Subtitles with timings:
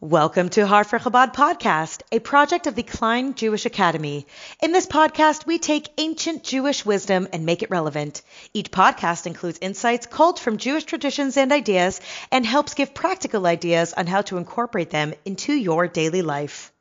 [0.00, 4.28] Welcome to Heart for Chabad podcast, a project of the Klein Jewish Academy.
[4.62, 8.22] In this podcast, we take ancient Jewish wisdom and make it relevant.
[8.54, 12.00] Each podcast includes insights culled from Jewish traditions and ideas
[12.30, 16.72] and helps give practical ideas on how to incorporate them into your daily life.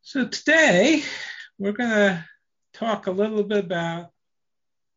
[0.00, 1.02] So today,
[1.58, 2.24] we're going to
[2.72, 4.08] talk a little bit about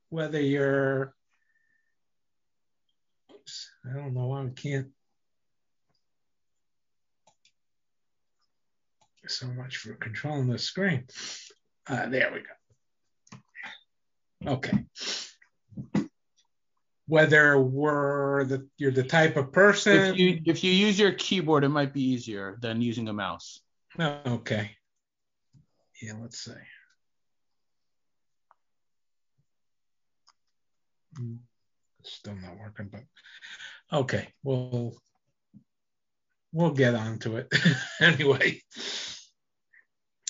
[0.08, 1.14] whether you're.
[3.86, 4.88] I don't know why we can't
[9.30, 11.06] so much for controlling the screen.
[11.88, 12.46] Uh, there we go.
[14.48, 14.86] Okay.
[17.08, 19.94] Whether we're the you're the type of person.
[19.96, 23.60] If you if you use your keyboard, it might be easier than using a mouse.
[24.00, 24.72] Oh, okay.
[26.02, 26.52] Yeah, let's see.
[31.18, 31.36] Hmm,
[32.04, 33.04] still not working, but
[33.94, 34.30] okay.
[34.44, 34.98] We'll
[36.52, 37.54] we'll get onto it
[38.00, 38.62] anyway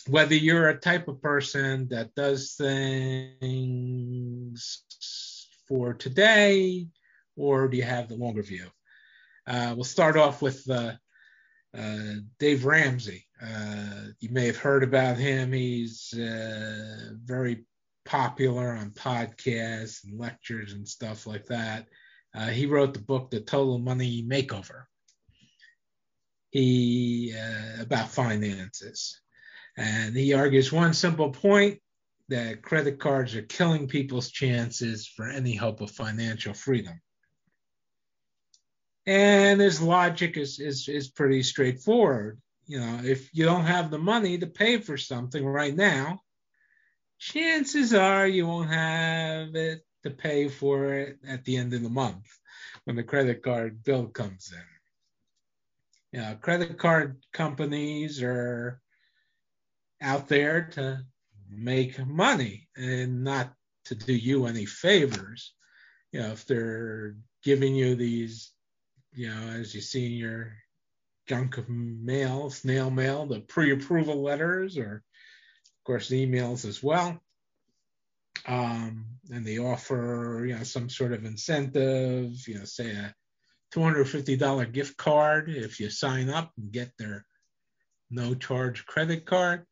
[0.08, 3.42] whether you're a type of person that does things
[5.67, 6.88] for today
[7.36, 8.67] or do you have the longer view?
[9.47, 10.94] Uh, we'll start off with uh,
[11.78, 13.25] uh, Dave Ramsey.
[13.42, 15.52] Uh, you may have heard about him.
[15.52, 17.66] He's uh, very
[18.06, 21.88] popular on podcasts and lectures and stuff like that.
[22.34, 24.84] Uh, he wrote the book, The Total Money Makeover.
[26.52, 27.34] He
[27.81, 29.19] about finances.
[29.78, 31.81] And he argues one simple point
[32.30, 37.00] that credit cards are killing people's chances for any hope of financial freedom.
[39.06, 42.42] And his logic is, is, is pretty straightforward.
[42.66, 46.22] You know, if you don't have the money to pay for something right now,
[47.20, 51.90] chances are you won't have it to pay for it at the end of the
[51.90, 52.26] month
[52.86, 56.20] when the credit card bill comes in.
[56.20, 58.81] You know, credit card companies are
[60.06, 61.03] out there to
[61.50, 63.52] make money and not
[63.85, 65.53] to do you any favors.
[66.12, 68.52] You know, if they're giving you these,
[69.13, 70.53] you know, as you see in your
[71.28, 77.19] junk of mail, snail mail, the pre-approval letters, or of course emails as well.
[78.47, 83.13] Um, and they offer, you know, some sort of incentive, you know, say a
[83.74, 87.25] $250 gift card if you sign up and get their
[88.12, 89.66] no charge credit card,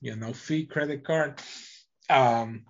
[0.00, 1.40] you know, fee credit card.
[2.08, 2.64] Um,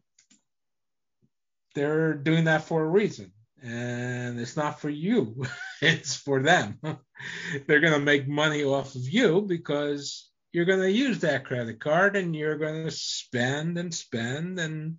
[1.75, 3.33] they're doing that for a reason.
[3.63, 5.45] And it's not for you,
[5.83, 6.79] it's for them.
[7.67, 11.81] they're going to make money off of you because you're going to use that credit
[11.81, 14.97] card and you're going to spend and spend and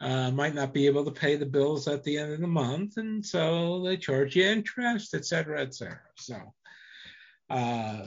[0.00, 2.96] uh, might not be able to pay the bills at the end of the month.
[2.96, 6.00] And so they charge you interest, et cetera, et cetera.
[6.16, 6.36] So,
[7.50, 8.06] uh,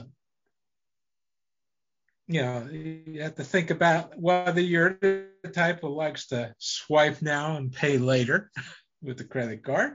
[2.26, 7.20] you know, you have to think about whether you're the type who likes to swipe
[7.20, 8.50] now and pay later
[9.02, 9.92] with the credit card,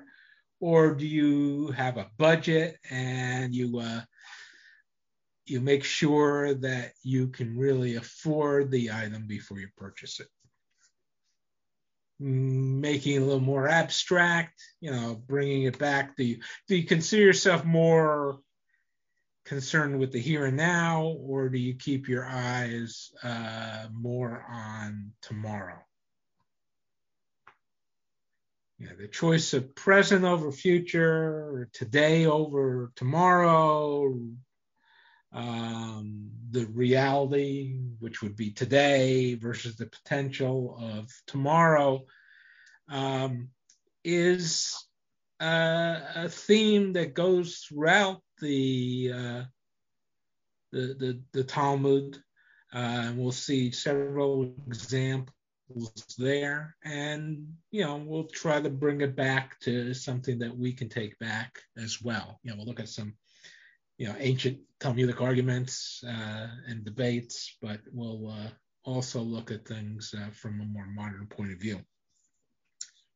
[0.59, 4.01] or do you have a budget and you uh,
[5.49, 10.27] you make sure that you can really afford the item before you purchase it.
[12.19, 16.15] Making it a little more abstract, you know, bringing it back.
[16.15, 18.39] Do you, do you consider yourself more
[19.49, 25.11] concerned with the here and now, or do you keep your eyes uh, more on
[25.23, 25.79] tomorrow?
[28.77, 34.13] Yeah, the choice of present over future, today over tomorrow,
[35.33, 42.05] um, the reality, which would be today, versus the potential of tomorrow,
[42.87, 43.49] um,
[44.03, 44.75] is
[45.41, 49.43] uh, a theme that goes throughout the uh,
[50.71, 52.17] the, the, the Talmud.
[52.73, 55.33] Uh, and we'll see several examples
[56.19, 60.87] there, and you know we'll try to bring it back to something that we can
[60.87, 62.39] take back as well.
[62.43, 63.15] You know, we'll look at some
[63.97, 68.49] you know ancient Talmudic arguments uh, and debates, but we'll uh,
[68.83, 71.79] also look at things uh, from a more modern point of view.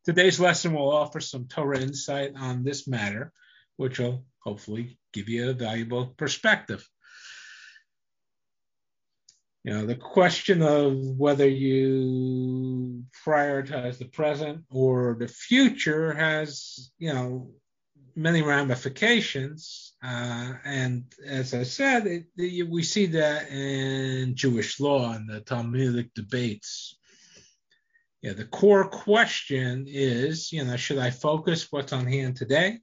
[0.04, 3.32] Today's lesson will offer some Torah insight on this matter,
[3.78, 6.88] which will hopefully give you a valuable perspective.
[9.64, 17.14] You know, the question of whether you prioritize the present or the future has, you
[17.14, 17.52] know,
[18.14, 19.94] many ramifications.
[20.04, 25.40] Uh, and as I said, it, it, we see that in Jewish law and the
[25.40, 26.98] Talmudic debates.
[28.22, 32.80] Yeah, the core question is, you know, should I focus what's on hand today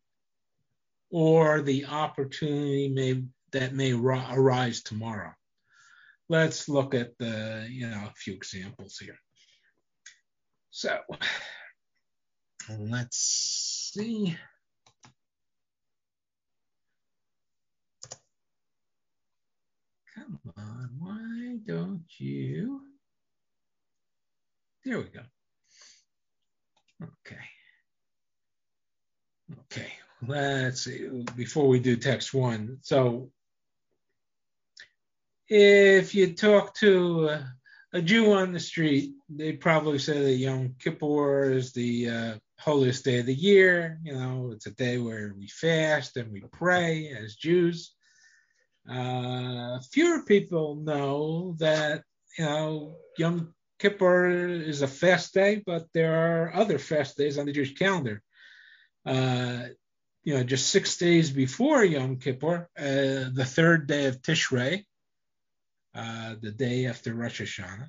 [1.11, 3.23] or the opportunity may
[3.53, 5.33] that may ri- arise tomorrow.
[6.29, 9.19] Let's look at the, you know, a few examples here.
[10.71, 11.01] So
[12.79, 14.37] let's see.
[20.15, 22.83] Come on, why don't you?
[24.85, 25.23] There we go.
[27.03, 27.41] Okay.
[29.63, 29.93] Okay,
[30.27, 31.25] let's see.
[31.37, 33.31] Before we do text one, so
[35.49, 37.41] if you talk to
[37.93, 43.05] a, Jew on the street, they probably say that Yom Kippur is the uh, holiest
[43.05, 43.99] day of the year.
[44.05, 47.93] You know, it's a day where we fast and we pray as Jews.
[48.89, 52.05] Uh, fewer people know that
[52.39, 57.47] you know Yom Kippur is a fast day, but there are other fast days on
[57.47, 58.23] the Jewish calendar.
[59.05, 59.65] Uh,
[60.23, 64.85] you know, just six days before Yom Kippur, uh, the third day of Tishrei,
[65.95, 67.89] uh, the day after Rosh Hashanah,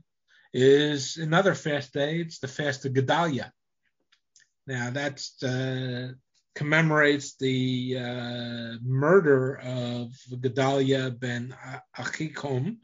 [0.53, 2.19] is another fast day.
[2.19, 3.51] It's the fast of Gedalia.
[4.67, 6.13] Now that uh,
[6.55, 11.55] commemorates the uh, murder of Gedalia ben
[11.97, 12.77] Achikom,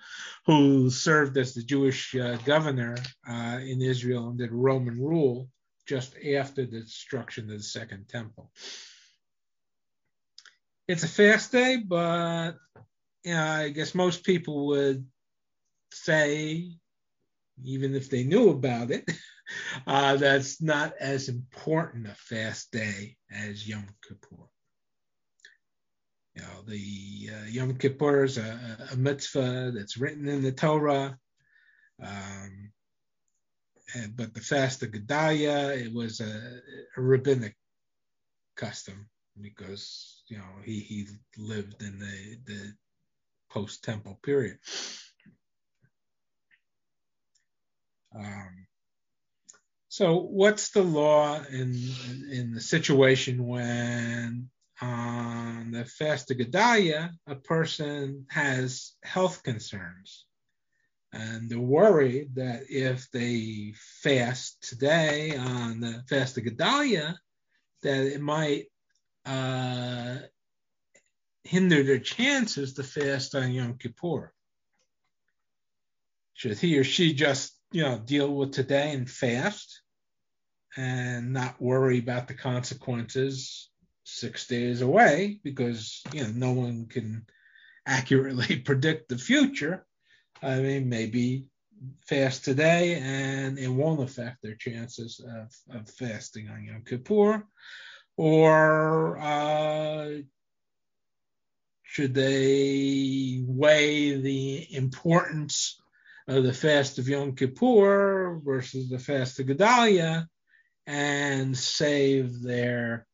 [0.45, 2.97] who served as the Jewish uh, governor
[3.27, 5.49] uh, in Israel under Roman rule
[5.85, 8.51] just after the destruction of the Second Temple.
[10.87, 12.53] It's a fast day, but
[13.25, 15.05] you know, I guess most people would
[15.91, 16.71] say,
[17.65, 19.11] even if they knew about it,
[19.87, 24.45] uh, that's not as important a fast day as Yom Kippur.
[26.35, 31.17] You know, the uh, Yom Kippur is a, a, mitzvah that's written in the Torah.
[32.01, 32.71] Um,
[33.93, 36.61] and, but the fast of Gedalia, it was a,
[36.95, 37.57] a rabbinic
[38.55, 39.09] custom
[39.41, 41.07] because you know he he
[41.37, 42.73] lived in the the
[43.49, 44.57] post temple period.
[48.15, 48.67] Um,
[49.89, 51.75] so what's the law in
[52.31, 54.49] in the situation when
[54.81, 60.25] on the fast of Gedalia a person has health concerns?
[61.13, 67.15] And they're worried that if they fast today on the fast of Gedalia,
[67.81, 68.65] that it might
[69.27, 70.17] uh,
[71.43, 74.33] hinder their chances to fast on Yom Kippur.
[76.33, 79.81] Should he or she just, you know, deal with today and fast
[80.75, 83.69] and not worry about the consequences
[84.03, 87.25] six days away because, you know, no one can
[87.85, 89.85] accurately predict the future?
[90.41, 91.45] I mean, maybe
[92.05, 97.45] fast today and it won't affect their chances of, of fasting on Yom Kippur.
[98.17, 100.09] Or uh,
[101.83, 105.79] should they weigh the importance
[106.27, 110.27] of the fast of Yom Kippur versus the fast of Gedalia
[110.87, 113.05] and save their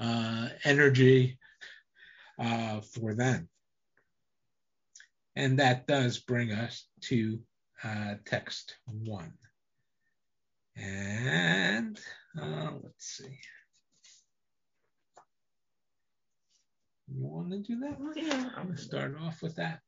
[0.00, 1.38] uh, energy
[2.38, 3.48] uh, for them?
[5.34, 7.40] And that does bring us to
[7.82, 9.32] uh, text one.
[10.76, 11.98] And
[12.40, 13.38] uh, let's see.
[17.08, 18.12] You want to do that one?
[18.16, 18.50] Yeah.
[18.56, 19.80] I'm going to start off with that.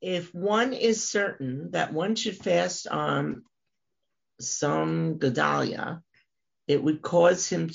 [0.00, 3.42] If one is certain that one should fast on
[4.40, 6.02] Tzom Gedalia,
[6.66, 7.70] it would cause him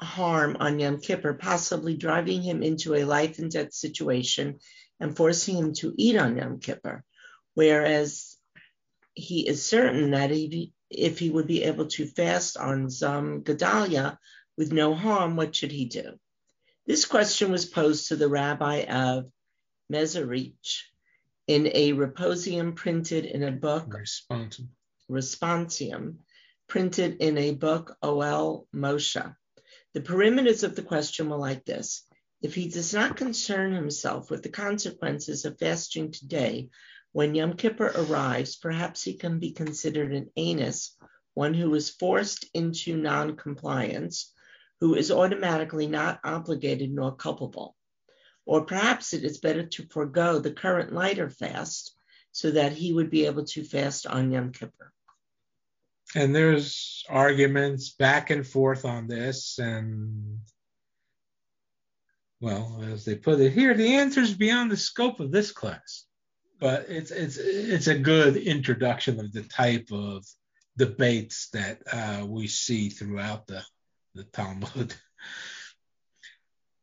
[0.00, 4.58] harm on Yom Kippur, possibly driving him into a life and death situation
[5.00, 7.04] and forcing him to eat on Yom Kippur.
[7.54, 8.36] Whereas
[9.14, 14.16] he is certain that he, if he would be able to fast on Tzom Gedalia
[14.56, 16.18] with no harm, what should he do?
[16.86, 19.30] This question was posed to the rabbi of
[19.90, 20.82] Mezerich
[21.46, 24.68] in a reposium printed in a book, Responsible.
[25.10, 26.18] Responsium,
[26.68, 29.36] printed in a book, Oel Moshe.
[29.92, 32.06] The perimeters of the question were like this.
[32.42, 36.68] If he does not concern himself with the consequences of fasting today,
[37.12, 40.96] when Yom Kippur arrives, perhaps he can be considered an anus,
[41.34, 44.33] one who is forced into non-compliance,
[44.84, 47.74] who is automatically not obligated nor culpable.
[48.44, 51.96] Or perhaps it is better to forego the current lighter fast
[52.32, 54.92] so that he would be able to fast on Yom Kippur.
[56.14, 60.40] And there's arguments back and forth on this, and
[62.42, 66.04] well, as they put it here, the answer is beyond the scope of this class.
[66.60, 70.26] But it's it's it's a good introduction of the type of
[70.76, 73.64] debates that uh, we see throughout the
[74.14, 74.94] the Talmud.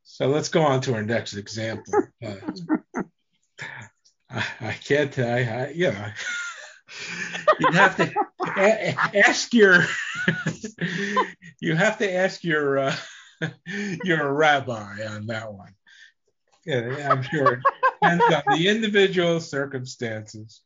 [0.04, 1.94] So let's go on to our next example.
[2.24, 2.36] Uh,
[4.30, 5.18] I, I, can't.
[5.18, 6.06] I, I you know,
[7.60, 8.14] you have to
[8.58, 9.84] a- ask your.
[11.60, 12.96] you have to ask your uh,
[14.04, 15.74] your rabbi on that one.
[16.66, 17.60] Yeah, I'm sure it
[18.02, 20.62] depends on the individual circumstances.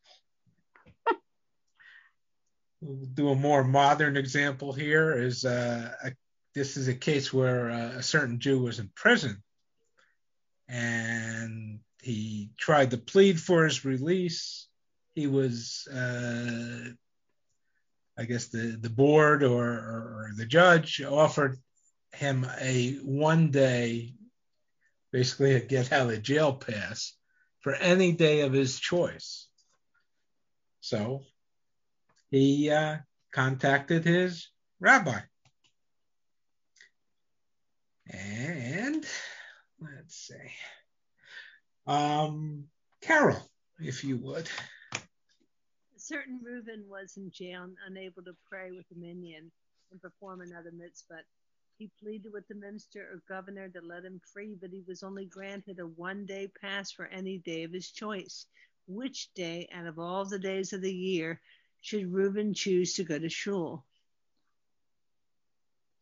[2.81, 5.13] We'll do a more modern example here.
[5.17, 6.11] Is uh, a,
[6.55, 9.43] this is a case where uh, a certain Jew was in prison,
[10.69, 14.67] and he tried to plead for his release.
[15.13, 16.89] He was, uh,
[18.17, 21.59] I guess, the the board or, or the judge offered
[22.13, 24.13] him a one day
[25.11, 27.13] basically a get out of jail pass
[27.59, 29.47] for any day of his choice.
[30.79, 31.23] So
[32.31, 32.97] he uh,
[33.31, 35.19] contacted his rabbi.
[38.09, 39.05] And
[39.81, 40.35] let's see.
[41.87, 42.65] Um,
[43.01, 43.37] Carol,
[43.79, 44.49] if you would.
[44.93, 49.51] A certain Reuben was in jail unable to pray with the minyan
[49.91, 51.21] and perform another mitzvah.
[51.77, 55.25] He pleaded with the minister or governor to let him free, but he was only
[55.25, 58.45] granted a one day pass for any day of his choice.
[58.87, 61.41] Which day out of all the days of the year
[61.81, 63.83] should Reuben choose to go to shul?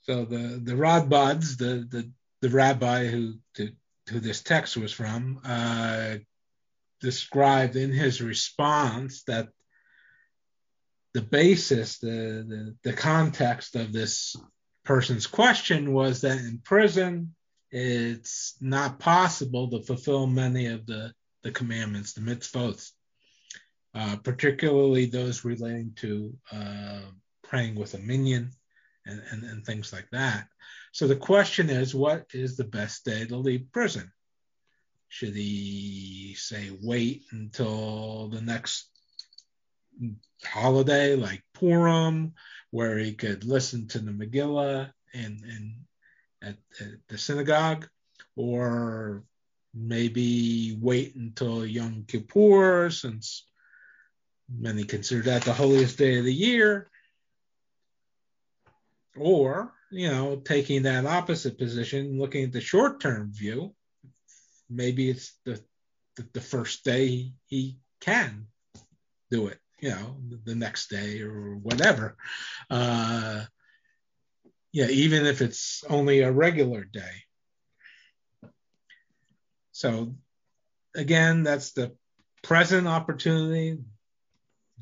[0.04, 3.70] So the the Radbaz, the the the rabbi who to,
[4.10, 6.16] who this text was from, uh,
[7.00, 9.48] described in his response that
[11.14, 14.36] the basis, the, the the context of this
[14.84, 17.34] person's question was that in prison,
[17.72, 22.92] it's not possible to fulfill many of the, the commandments, the mitzvot,
[23.96, 27.02] uh, particularly those relating to uh,
[27.44, 28.52] praying with a minyan
[29.06, 30.48] and, and, and things like that.
[30.92, 34.12] So the question is, what is the best day to leave prison?
[35.10, 38.90] Should he say wait until the next
[40.44, 42.34] holiday like Purim,
[42.72, 45.76] where he could listen to the Megillah in, in
[46.42, 47.88] at, at the synagogue,
[48.36, 49.24] or
[49.74, 53.46] maybe wait until Yom Kippur, since
[54.50, 56.90] many consider that the holiest day of the year,
[59.18, 63.76] or you know, taking that opposite position, looking at the short-term view,
[64.70, 65.62] maybe it's the
[66.16, 68.46] the, the first day he can
[69.32, 70.16] do it you know
[70.46, 72.16] the next day or whatever.
[72.70, 73.44] Uh
[74.72, 77.16] yeah even if it's only a regular day.
[79.72, 80.16] So
[80.96, 81.96] again that's the
[82.44, 83.80] present opportunity.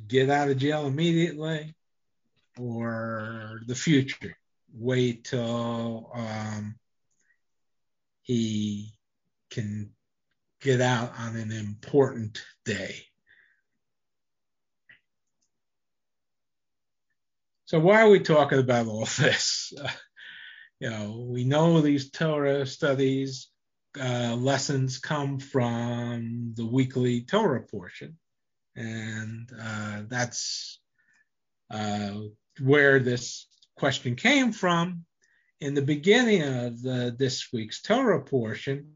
[0.07, 1.73] Get out of jail immediately
[2.59, 4.37] or the future.
[4.73, 6.75] Wait till um,
[8.21, 8.93] he
[9.49, 9.91] can
[10.61, 12.95] get out on an important day.
[17.65, 19.73] So why are we talking about all this?
[20.79, 23.51] You know, we know these Torah studies
[23.99, 28.17] uh, lessons come from the weekly Torah portion,
[28.75, 30.79] and uh, that's
[31.69, 32.19] uh,
[32.63, 35.05] where this question came from.
[35.59, 38.93] In the beginning of the, this week's Torah portion,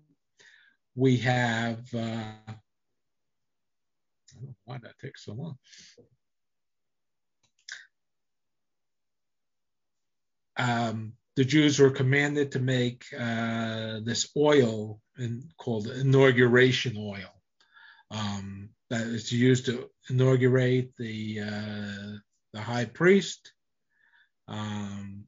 [0.96, 1.80] we have.
[1.94, 2.56] Uh, I
[4.34, 5.58] don't know why that takes so long.
[10.58, 17.42] um, the Jews were commanded to make uh, this oil in, called inauguration oil
[18.12, 22.18] um, that is used to inaugurate the uh,
[22.54, 23.52] the high priest
[24.48, 25.25] um,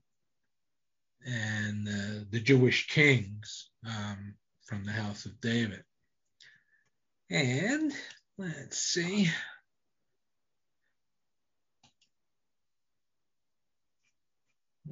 [1.25, 5.83] and uh, the Jewish kings um, from the house of David.
[7.29, 7.91] And
[8.37, 9.29] let's see.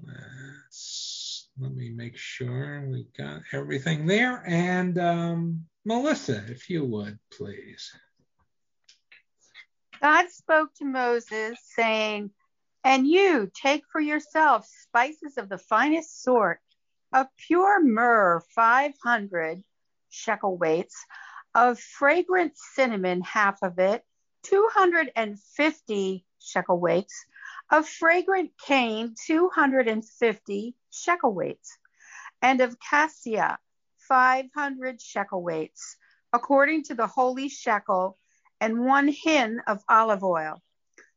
[0.05, 4.43] Let's, let me make sure we got everything there.
[4.45, 7.91] And um, Melissa, if you would, please.
[10.01, 12.31] God spoke to Moses, saying,
[12.85, 16.61] And you take for yourself spices of the finest sort,
[17.11, 19.63] of pure myrrh, 500
[20.09, 20.95] shekel weights,
[21.55, 24.05] of fragrant cinnamon, half of it,
[24.43, 27.25] 250 shekel weights,
[27.71, 31.79] of fragrant cane, 250 shekel weights,
[32.43, 33.57] and of cassia,
[33.97, 35.97] 500 shekel weights,
[36.31, 38.19] according to the holy shekel,
[38.61, 40.61] and one hin of olive oil.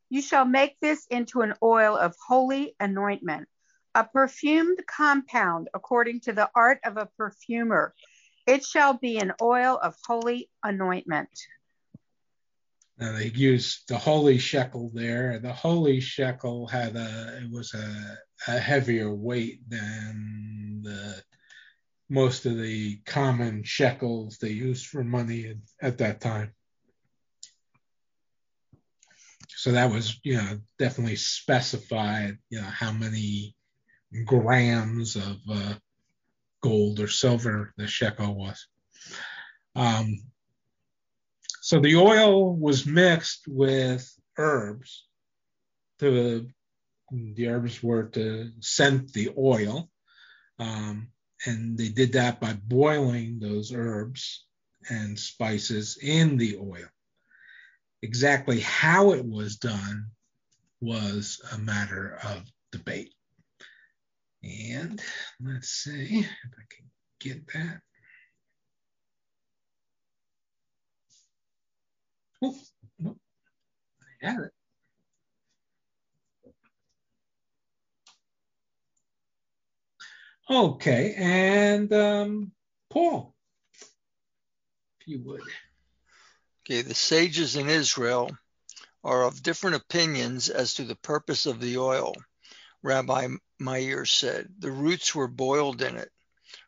[0.09, 3.47] You shall make this into an oil of holy anointment,
[3.93, 7.93] a perfumed compound according to the art of a perfumer.
[8.47, 11.29] It shall be an oil of holy anointment.
[12.97, 15.39] Now they used the holy shekel there.
[15.39, 21.23] The holy shekel had a it was a, a heavier weight than the
[22.09, 26.53] most of the common shekels they used for money at that time.
[29.59, 33.57] So that was, you know, definitely specified, you know, how many
[34.23, 35.73] grams of uh,
[36.61, 38.65] gold or silver the shekel was.
[39.75, 40.15] Um,
[41.59, 45.05] so the oil was mixed with herbs.
[45.99, 46.47] To,
[47.11, 49.89] the herbs were to scent the oil.
[50.57, 51.09] Um,
[51.45, 54.45] and they did that by boiling those herbs
[54.89, 56.87] and spices in the oil.
[58.01, 60.07] Exactly how it was done
[60.81, 63.13] was a matter of debate.
[64.43, 65.01] And
[65.41, 66.89] let's see if I can
[67.19, 67.81] get that.
[72.41, 72.55] Oh,
[73.05, 74.51] I have it.
[80.49, 82.51] Okay, and um,
[82.89, 83.35] Paul,
[85.01, 85.41] if you would.
[86.69, 88.29] Okay, the sages in Israel
[89.03, 92.13] are of different opinions as to the purpose of the oil.
[92.83, 96.11] Rabbi Meir said, The roots were boiled in it.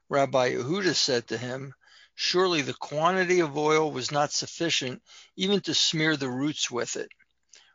[0.10, 1.76] Rabbi Yehuda said to him,
[2.16, 5.04] Surely the quantity of oil was not sufficient
[5.36, 7.12] even to smear the roots with it.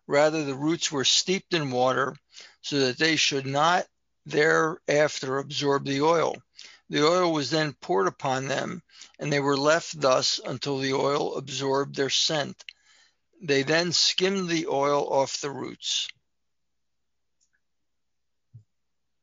[0.09, 2.16] Rather, the roots were steeped in water
[2.61, 3.87] so that they should not
[4.25, 6.35] thereafter absorb the oil.
[6.88, 8.83] The oil was then poured upon them,
[9.19, 12.64] and they were left thus until the oil absorbed their scent.
[13.43, 16.09] They then skimmed the oil off the roots.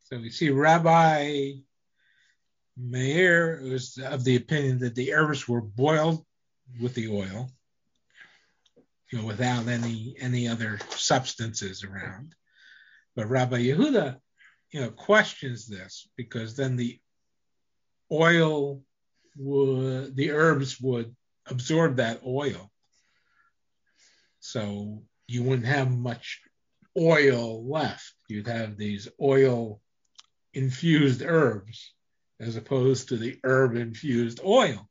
[0.05, 1.53] So we see Rabbi
[2.75, 6.25] Meir was of the opinion that the herbs were boiled
[6.81, 7.49] with the oil,
[9.11, 12.35] you know, without any any other substances around.
[13.15, 14.19] But Rabbi Yehuda
[14.73, 16.99] you know, questions this because then the
[18.13, 18.81] oil
[19.37, 21.15] would, the herbs would
[21.47, 22.71] absorb that oil.
[24.39, 26.41] So you wouldn't have much
[26.97, 28.13] oil left.
[28.27, 29.81] You'd have these oil
[30.53, 31.93] infused herbs
[32.39, 34.89] as opposed to the herb infused oil.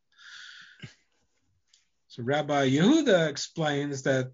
[2.09, 4.33] So Rabbi Yehuda explains that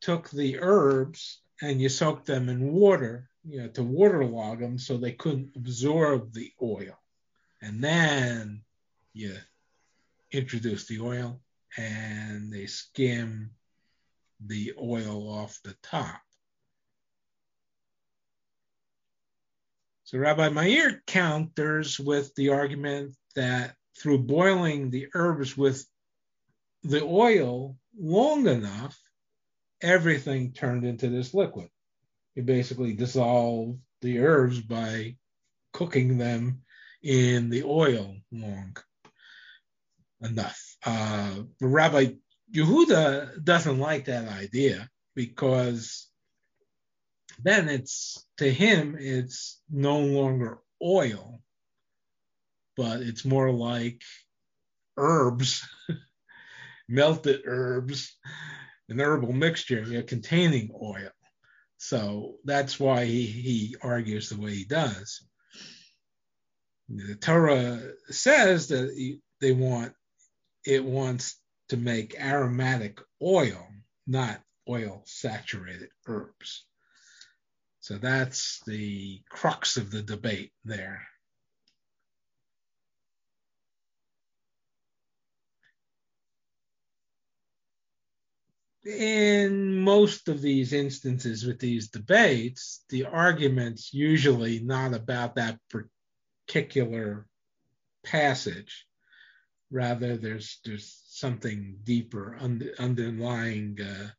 [0.00, 4.96] took the herbs and you soaked them in water you know, to waterlog them so
[4.96, 6.98] they couldn't absorb the oil.
[7.64, 8.62] And then
[9.14, 9.34] you
[10.30, 11.40] introduce the oil
[11.78, 13.52] and they skim
[14.44, 16.20] the oil off the top.
[20.04, 25.86] So Rabbi Meir counters with the argument that through boiling the herbs with
[26.82, 29.00] the oil long enough,
[29.80, 31.70] everything turned into this liquid
[32.34, 35.16] you basically dissolve the herbs by
[35.72, 36.62] cooking them
[37.04, 38.76] in the oil long
[40.22, 40.76] enough.
[40.84, 42.14] Uh, Rabbi
[42.52, 46.08] Yehuda doesn't like that idea because
[47.42, 51.40] then it's to him it's no longer oil,
[52.76, 54.02] but it's more like
[54.96, 55.68] herbs,
[56.88, 58.16] melted herbs,
[58.88, 61.10] an herbal mixture containing oil.
[61.76, 65.22] So that's why he, he argues the way he does.
[66.88, 69.94] The Torah says that they want
[70.66, 73.66] it wants to make aromatic oil,
[74.06, 76.64] not oil saturated herbs.
[77.80, 81.06] So that's the crux of the debate there.
[88.84, 95.58] in most of these instances with these debates, the argument's usually not about that
[96.54, 97.26] particular
[98.04, 98.86] passage.
[99.72, 104.10] Rather, there's there's something deeper under, underlying uh,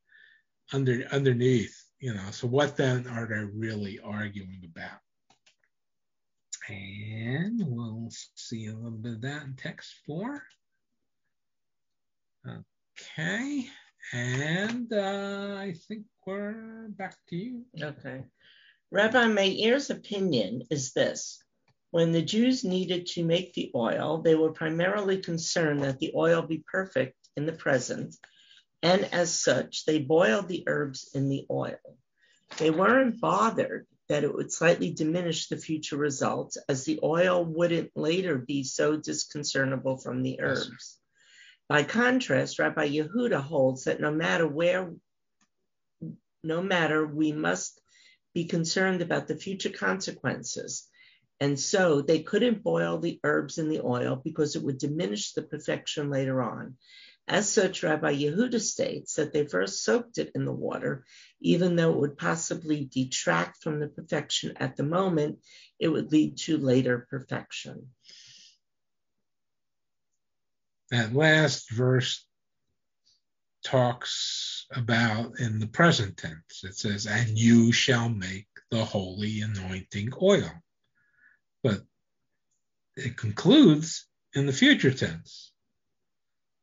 [0.74, 1.82] under underneath.
[2.00, 5.00] You know, so what then are they really arguing about?
[6.67, 10.43] And we'll see a little bit of that in text four.
[12.45, 13.67] Okay.
[14.12, 17.62] And uh, I think we're back to you.
[17.82, 18.26] Okay.
[18.91, 21.45] Rabbi Meir's opinion is this.
[21.96, 26.42] When the Jews needed to make the oil, they were primarily concerned that the oil
[26.42, 28.18] be perfect in the present,
[28.84, 31.98] and as such, they boiled the herbs in the oil.
[32.58, 37.92] They weren't bothered that it would slightly diminish the future results as the oil wouldn't
[37.96, 41.00] later be so disconcertable from the herbs.
[41.70, 44.92] By contrast, Rabbi Yehuda holds that no matter where,
[46.44, 47.80] no matter we must
[48.34, 50.90] be concerned about the future consequences.
[51.39, 55.41] And so they couldn't boil the herbs in the oil because it would diminish the
[55.41, 56.78] perfection later on.
[57.28, 61.06] As such, Rabbi Yehuda states that they first soaked it in the water,
[61.41, 65.39] even though it would possibly detract from the perfection at the moment,
[65.80, 67.89] it would lead to later perfection.
[70.91, 72.24] That last verse
[73.63, 76.63] talks about in the present tense.
[76.63, 80.52] It says, and you shall make the holy anointing oil.
[81.65, 81.82] But
[82.95, 85.51] it concludes in the future tense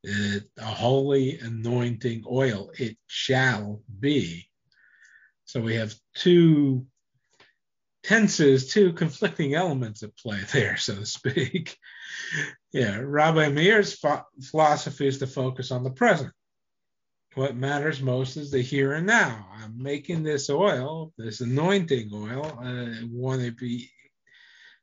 [0.04, 4.48] it, a holy anointing oil, it shall be.
[5.44, 6.86] So we have two
[8.04, 11.76] tenses, two conflicting elements at play there, so to speak.
[12.72, 14.20] yeah, Rabbi Meir's ph-
[14.52, 16.30] philosophy is to focus on the present.
[17.34, 19.48] What matters most is the here and now.
[19.52, 22.44] I'm making this oil, this anointing oil.
[22.62, 23.90] Uh, I want to be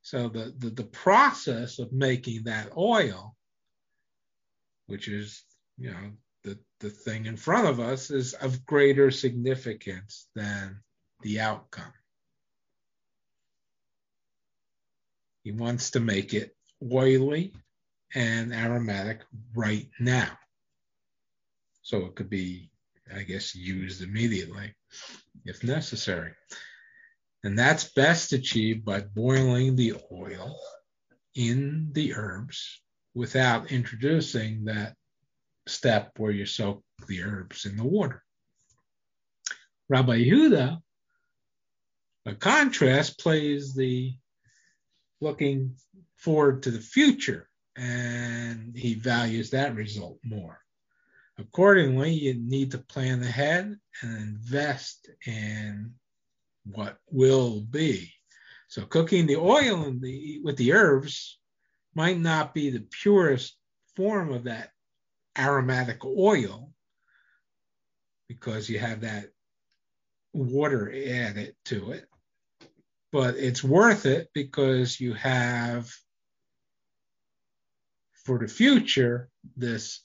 [0.09, 3.35] so the, the the process of making that oil
[4.89, 5.43] which is,
[5.77, 6.11] you know,
[6.43, 10.79] the, the thing in front of us is of greater significance than
[11.21, 11.93] the outcome.
[15.43, 16.55] He wants to make it
[16.91, 17.53] oily
[18.15, 19.21] and aromatic
[19.55, 20.31] right now.
[21.83, 22.71] So it could be,
[23.15, 24.73] I guess, used immediately
[25.45, 26.31] if necessary.
[27.43, 30.59] And that's best achieved by boiling the oil
[31.35, 32.81] in the herbs
[33.13, 34.95] without introducing that
[35.67, 38.23] step where you soak the herbs in the water.
[39.87, 40.81] Rabbi Yehuda,
[42.25, 44.13] by contrast, plays the
[45.21, 45.75] looking
[46.17, 50.59] forward to the future, and he values that result more.
[51.37, 55.93] Accordingly, you need to plan ahead and invest in
[56.73, 58.13] what will be.
[58.67, 61.39] So, cooking the oil the, with the herbs
[61.95, 63.57] might not be the purest
[63.95, 64.69] form of that
[65.37, 66.71] aromatic oil
[68.27, 69.25] because you have that
[70.33, 72.05] water added to it.
[73.11, 75.91] But it's worth it because you have
[78.23, 80.03] for the future this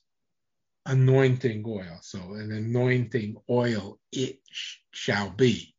[0.87, 1.99] anointing oil.
[2.01, 5.74] So, an anointing oil it sh- shall be.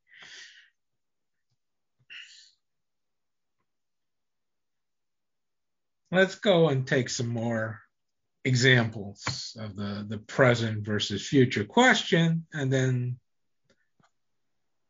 [6.15, 7.81] Let's go and take some more
[8.43, 13.19] examples of the, the present versus future question, and then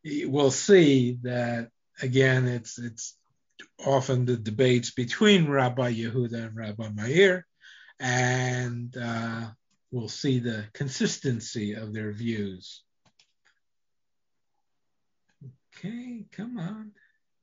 [0.04, 1.70] we'll see that
[2.02, 3.18] again it's it's
[3.84, 7.46] often the debates between Rabbi Yehuda and Rabbi Meir,
[8.00, 9.48] and uh,
[9.92, 12.84] we'll see the consistency of their views.
[15.78, 16.92] Okay, come on,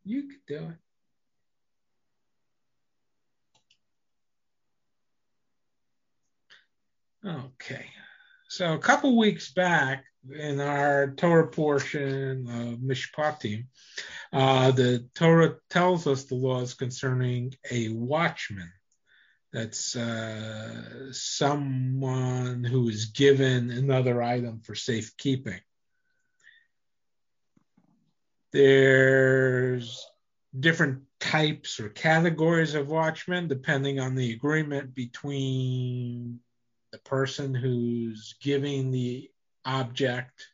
[0.05, 0.77] you can do it.
[7.24, 7.87] Okay.
[8.48, 13.66] So a couple weeks back in our Torah portion of Mishpatim,
[14.32, 18.72] uh, the Torah tells us the laws concerning a watchman.
[19.52, 25.61] That's uh, someone who is given another item for safekeeping.
[28.52, 30.06] There's
[30.58, 36.40] different types or categories of watchmen depending on the agreement between
[36.92, 39.31] the person who's giving the
[39.64, 40.46] object,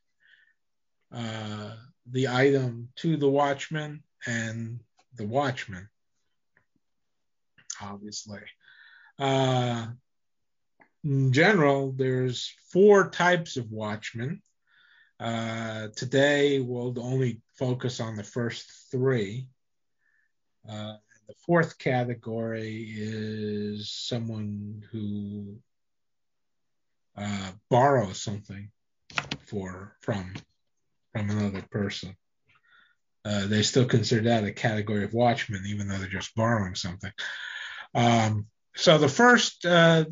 [1.12, 1.72] uh,
[2.10, 4.80] the item to the watchman and
[5.16, 5.88] the watchman,
[7.82, 8.40] obviously.
[9.18, 9.88] Uh,
[11.04, 14.40] in general, there's four types of watchmen.
[15.18, 19.48] Uh, today, we'll only focus on the first three.
[20.68, 20.94] Uh,
[21.26, 25.58] the fourth category is someone who
[27.18, 28.70] uh, borrow something
[29.46, 30.34] for from
[31.12, 32.16] from another person.
[33.24, 37.12] Uh, they still consider that a category of watchmen, even though they're just borrowing something.
[37.94, 40.04] Um, so the first uh,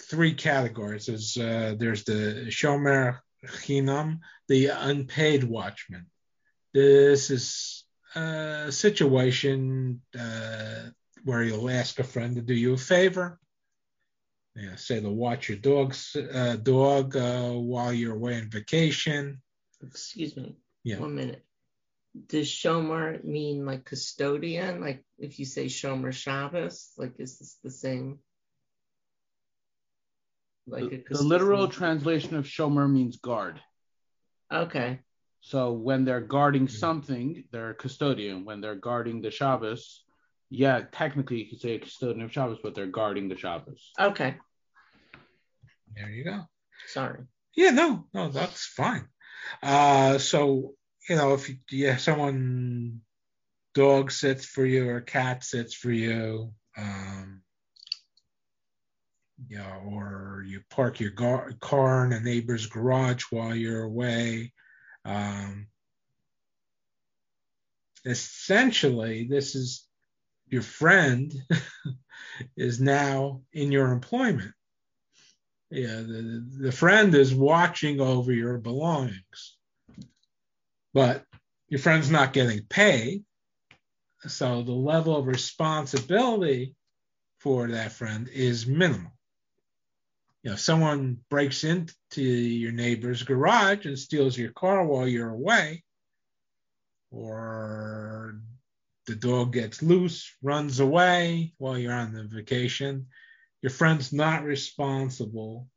[0.00, 4.18] three categories is uh, there's the shomer chinam,
[4.48, 6.06] the unpaid watchman.
[6.72, 7.84] This is
[8.16, 10.90] a situation uh,
[11.24, 13.38] where you'll ask a friend to do you a favor,
[14.56, 19.42] yeah, say to watch your dog's uh, dog uh, while you're away on vacation.
[19.82, 20.56] Excuse me.
[20.84, 20.98] Yeah.
[20.98, 21.44] One minute.
[22.28, 24.80] does shomer mean like custodian?
[24.80, 28.18] Like if you say shomer Shabbos, like is this the same?
[30.66, 33.60] Like a The, the literal translation of shomer means guard.
[34.52, 35.00] Okay.
[35.40, 38.44] So when they're guarding something, they're a custodian.
[38.44, 40.03] When they're guarding the Shabbos,
[40.54, 43.92] yeah, technically you could say a custodian of Shabbos, but they're guarding the Shabbos.
[43.98, 44.36] Okay.
[45.96, 46.42] There you go.
[46.86, 47.20] Sorry.
[47.56, 49.08] Yeah, no, no, that's fine.
[49.62, 50.74] Uh, so
[51.08, 53.00] you know, if you, yeah, someone
[53.74, 57.42] dog sits for you or cat sits for you, um,
[59.48, 64.52] you know, or you park your gar- car in a neighbor's garage while you're away.
[65.04, 65.66] Um,
[68.04, 69.86] essentially, this is
[70.48, 71.32] your friend
[72.56, 74.52] is now in your employment.
[75.70, 79.56] Yeah, the, the friend is watching over your belongings,
[80.92, 81.24] but
[81.68, 83.24] your friend's not getting paid.
[84.26, 86.74] So the level of responsibility
[87.38, 89.12] for that friend is minimal.
[90.42, 95.30] You know, if someone breaks into your neighbor's garage and steals your car while you're
[95.30, 95.82] away,
[97.10, 98.40] or
[99.06, 103.06] the dog gets loose, runs away while you're on the vacation,
[103.62, 105.68] your friend's not responsible,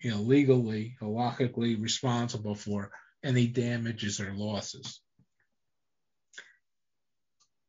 [0.00, 2.90] you know, legally, halachically responsible for
[3.22, 5.00] any damages or losses.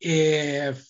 [0.02, 0.86] If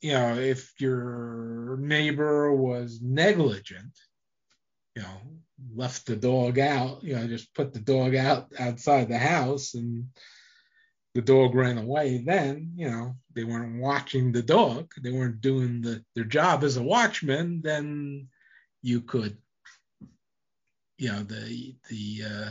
[0.00, 3.96] you know, if your neighbor was negligent,
[4.96, 5.20] you know,
[5.74, 10.08] left the dog out, you know, just put the dog out outside the house and
[11.14, 15.82] the dog ran away, then, you know, they weren't watching the dog, they weren't doing
[15.82, 18.28] the, their job as a watchman, then
[18.80, 19.36] you could,
[20.98, 22.50] you know, the the uh,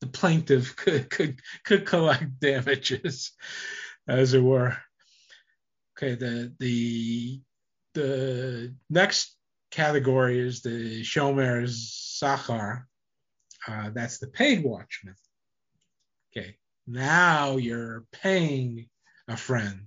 [0.00, 3.32] the plaintiff could could could collect damages,
[4.06, 4.76] as it were.
[5.96, 7.40] Okay, the the
[7.94, 9.34] the next
[9.70, 12.84] category is the Shomer Sachar.
[13.66, 15.16] Uh, that's the paid watchman.
[16.30, 18.88] Okay, now you're paying
[19.28, 19.86] a friend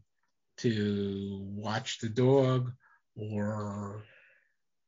[0.58, 2.72] to watch the dog
[3.16, 4.04] or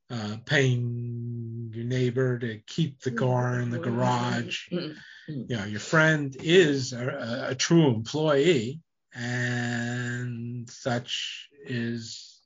[0.10, 4.67] uh, paying your neighbor to keep the car in the garage.
[4.71, 4.95] Mm,
[5.28, 8.82] You know, your friend is a, a true employee
[9.13, 12.41] and such is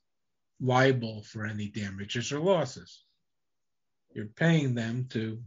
[0.60, 3.02] liable for any damages or losses.
[4.14, 5.42] You're paying them to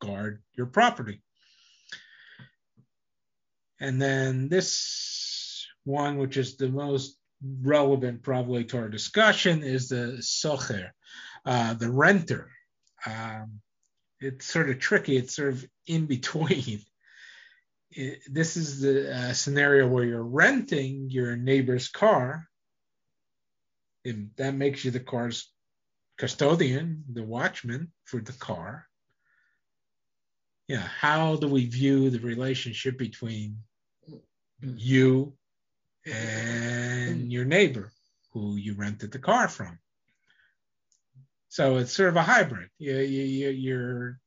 [0.00, 1.22] guard your property.
[3.80, 7.16] And then this one, which is the most
[7.62, 10.90] relevant probably to our discussion, is the socher,
[11.46, 12.50] uh, the renter.
[13.06, 13.60] Um,
[14.20, 15.16] it's sort of tricky.
[15.16, 16.80] It's sort of in between.
[17.92, 22.46] It- this is the uh, scenario where you're renting your neighbor's car.
[24.04, 25.50] And that makes you the car's
[26.16, 28.86] custodian, the watchman for the car.
[30.68, 33.58] Yeah, how do we view the relationship between
[34.62, 35.34] you
[36.06, 37.30] and hmm.
[37.30, 37.92] your neighbor
[38.32, 39.78] who you rented the car from?
[41.48, 42.68] So it's sort of a hybrid.
[42.78, 44.20] You, you, you, you're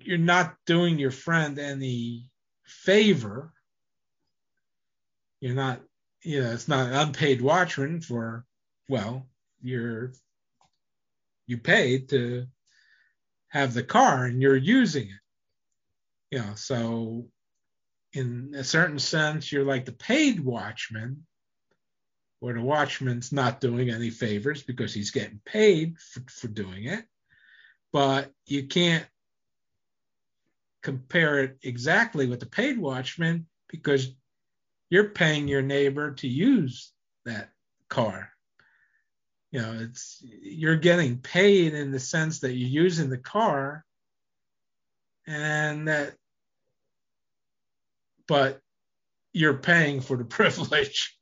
[0.00, 2.26] you're not doing your friend any
[2.64, 3.52] favor.
[5.40, 5.80] You're not,
[6.22, 8.46] you know, it's not an unpaid watchman for,
[8.88, 9.26] well,
[9.60, 10.12] you're
[11.46, 12.46] you paid to
[13.48, 15.20] have the car and you're using it.
[16.30, 17.26] You know, so
[18.12, 21.26] in a certain sense, you're like the paid watchman,
[22.40, 27.04] where the watchman's not doing any favors because he's getting paid for, for doing it.
[27.92, 29.06] But you can't
[30.82, 34.12] compare it exactly with the paid watchman because
[34.90, 36.92] you're paying your neighbor to use
[37.24, 37.50] that
[37.88, 38.30] car.
[39.52, 43.84] You know, it's you're getting paid in the sense that you're using the car
[45.26, 46.14] and that
[48.26, 48.60] but
[49.32, 51.16] you're paying for the privilege.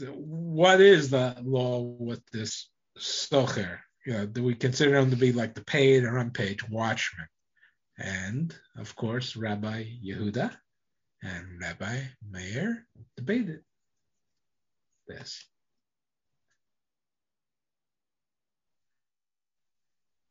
[0.00, 3.78] What is the law with this socher?
[4.06, 7.26] You know, do we consider them to be like the paid or unpaid watchman?
[7.98, 10.56] And of course, Rabbi Yehuda
[11.22, 13.60] and Rabbi Meir debated
[15.06, 15.44] this.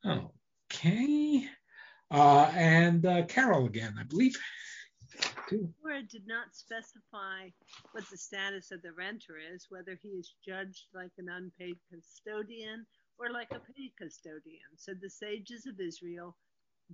[0.04, 1.48] Okay.
[2.12, 4.36] Uh, and uh, Carol again, I believe.
[5.48, 5.74] Too.
[6.12, 7.50] Did not specify
[7.92, 12.86] what the status of the renter is, whether he is judged like an unpaid custodian
[13.20, 14.70] or like a paid custodian.
[14.78, 16.36] So the sages of Israel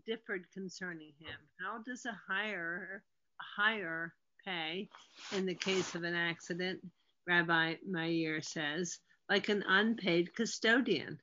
[0.06, 1.38] differed concerning him.
[1.62, 3.04] How does a higher
[3.39, 4.13] a higher
[4.45, 4.89] pay
[5.36, 6.80] in the case of an accident?
[7.28, 8.99] Rabbi Meir says,
[9.30, 11.19] like an unpaid custodian.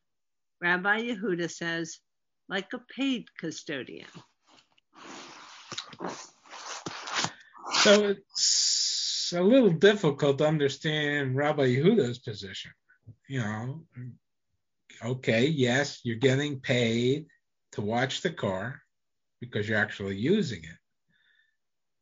[0.61, 1.98] Rabbi Yehuda says,
[2.53, 4.07] like a paid custodian.
[7.73, 12.73] So it's a little difficult to understand Rabbi Yehuda's position.
[13.27, 13.87] You know,
[15.03, 17.25] okay, yes, you're getting paid
[17.73, 18.83] to watch the car
[19.41, 20.79] because you're actually using it.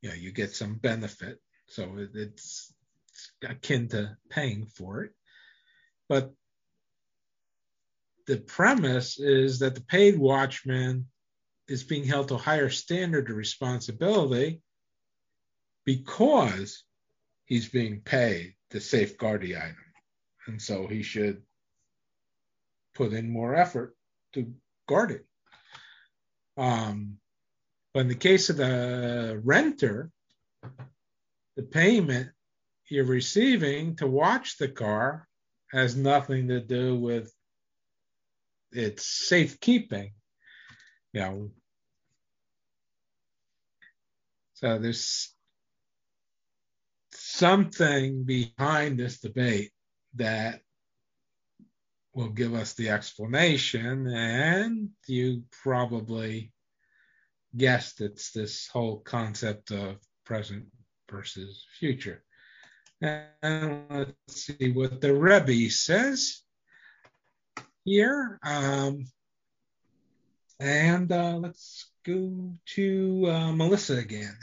[0.03, 1.39] You know, you get some benefit.
[1.69, 2.75] So it's,
[3.09, 5.13] it's akin to paying for it.
[6.09, 6.33] But
[8.31, 11.09] the premise is that the paid watchman
[11.67, 14.63] is being held to a higher standard of responsibility
[15.85, 16.85] because
[17.47, 19.75] he's being paid to safeguard the item.
[20.47, 21.43] And so he should
[22.95, 23.97] put in more effort
[24.35, 24.55] to
[24.89, 25.27] guard it.
[26.57, 27.17] Um,
[27.93, 30.13] but in the case of the renter,
[31.57, 32.31] the payment
[32.87, 35.27] you're receiving to watch the car
[35.73, 37.35] has nothing to do with
[38.73, 40.13] its safekeeping.
[41.13, 41.51] You know,
[44.55, 45.35] so there's
[47.13, 49.73] something behind this debate
[50.15, 50.61] that
[52.15, 56.53] will give us the explanation, and you probably
[57.57, 60.67] guessed it's this whole concept of present
[61.11, 62.23] versus future.
[63.01, 66.43] And let's see what the Rebbe says
[67.91, 68.39] here.
[68.45, 69.07] Um,
[70.61, 74.37] and uh, let's go to uh, Melissa again.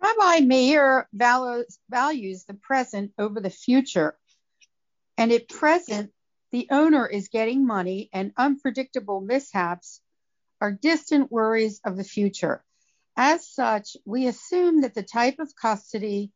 [0.00, 4.16] Rabbi Meir values, values the present over the future.
[5.18, 6.10] And at present,
[6.52, 10.00] the owner is getting money, and unpredictable mishaps
[10.60, 12.64] are distant worries of the future.
[13.16, 16.32] As such, we assume that the type of custody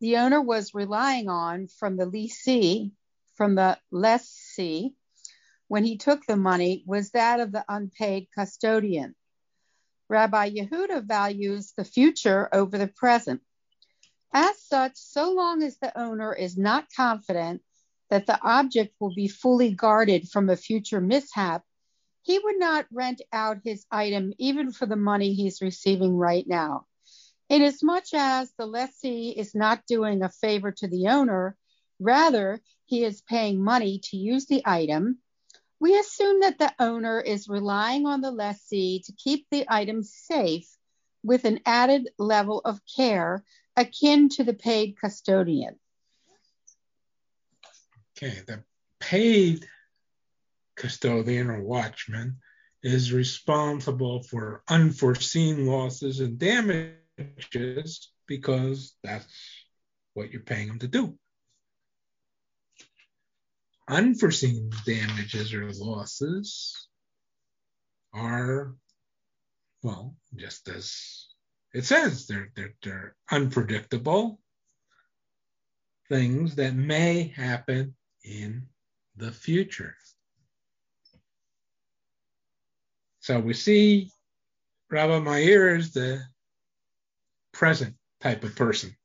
[0.00, 2.92] the owner was relying on from the lessee,
[3.40, 4.94] from the lessee,
[5.66, 9.14] when he took the money was that of the unpaid custodian.
[10.10, 13.40] Rabbi Yehuda values the future over the present.
[14.30, 17.62] As such, so long as the owner is not confident
[18.10, 21.62] that the object will be fully guarded from a future mishap,
[22.20, 26.84] he would not rent out his item even for the money he's receiving right now.
[27.48, 31.56] Inasmuch as the lessee is not doing a favor to the owner,
[32.00, 35.18] rather, he is paying money to use the item,
[35.78, 40.68] we assume that the owner is relying on the lessee to keep the item safe
[41.22, 43.44] with an added level of care
[43.76, 45.78] akin to the paid custodian.
[48.16, 48.62] Okay, the
[48.98, 49.66] paid
[50.76, 52.38] custodian or watchman
[52.82, 59.26] is responsible for unforeseen losses and damages because that's
[60.14, 61.18] what you're paying him to do.
[63.90, 66.88] Unforeseen damages or losses
[68.14, 68.74] are,
[69.82, 71.26] well, just as
[71.74, 74.38] it says, they're, they're, they're unpredictable
[76.08, 78.66] things that may happen in
[79.16, 79.96] the future.
[83.18, 84.10] So we see
[84.88, 86.22] Rabbi Meir is the
[87.52, 88.96] present type of person.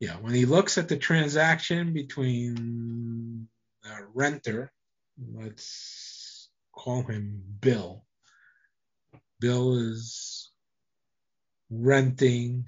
[0.00, 3.48] Yeah, when he looks at the transaction between
[3.82, 4.72] the renter,
[5.34, 8.04] let's call him Bill.
[9.40, 10.50] Bill is
[11.70, 12.66] renting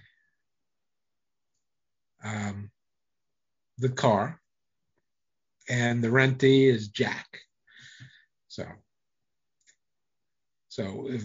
[2.24, 2.70] um,
[3.78, 4.40] the car
[5.68, 7.26] and the rentee is Jack.
[8.48, 8.64] So,
[10.68, 11.24] so if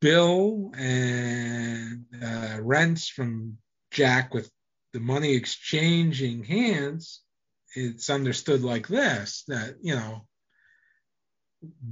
[0.00, 3.58] Bill and uh, rents from
[3.90, 4.50] Jack with
[4.92, 7.22] the money exchanging hands,
[7.74, 10.26] it's understood like this that you know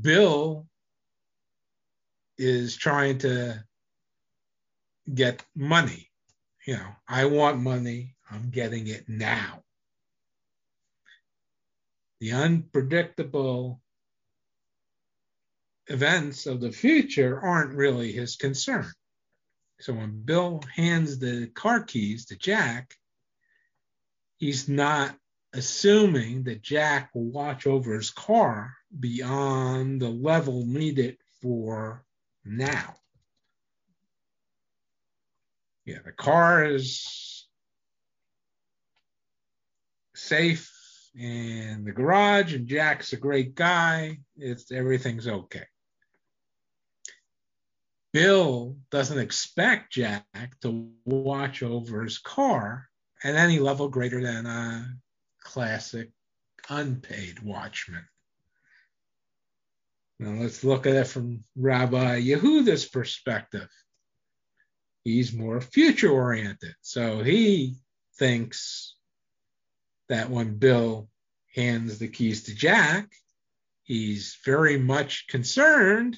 [0.01, 0.66] Bill
[2.39, 3.62] is trying to
[5.12, 6.11] get money.
[6.66, 8.14] You know, I want money.
[8.31, 9.62] I'm getting it now
[12.20, 13.81] the unpredictable
[15.87, 18.87] events of the future aren't really his concern.
[19.81, 22.95] So when Bill hands the car keys to Jack,
[24.37, 25.16] he's not
[25.53, 32.05] assuming that Jack will watch over his car beyond the level needed for
[32.44, 32.94] now.
[35.84, 37.46] Yeah, the car is
[40.14, 40.70] safe
[41.18, 44.18] in the garage, and Jack's a great guy.
[44.36, 45.64] It's everything's okay.
[48.12, 52.88] Bill doesn't expect Jack to watch over his car
[53.22, 54.86] at any level greater than a
[55.51, 56.11] classic
[56.68, 58.05] unpaid watchman.
[60.20, 63.68] Now let's look at it from Rabbi Yehuda's perspective.
[65.03, 66.74] He's more future oriented.
[66.82, 67.74] So he
[68.16, 68.94] thinks
[70.09, 71.09] that when Bill
[71.57, 73.11] hands the keys to Jack,
[73.82, 76.16] he's very much concerned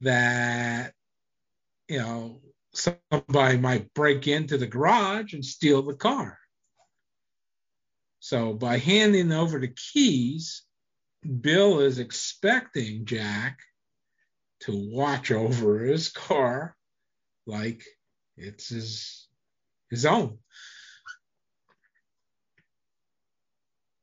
[0.00, 0.94] that,
[1.86, 2.40] you know,
[2.74, 6.38] somebody might break into the garage and steal the car.
[8.26, 10.64] So by handing over the keys,
[11.40, 13.60] Bill is expecting Jack
[14.62, 16.76] to watch over his car
[17.46, 17.84] like
[18.36, 19.28] it's his
[19.90, 20.38] his own.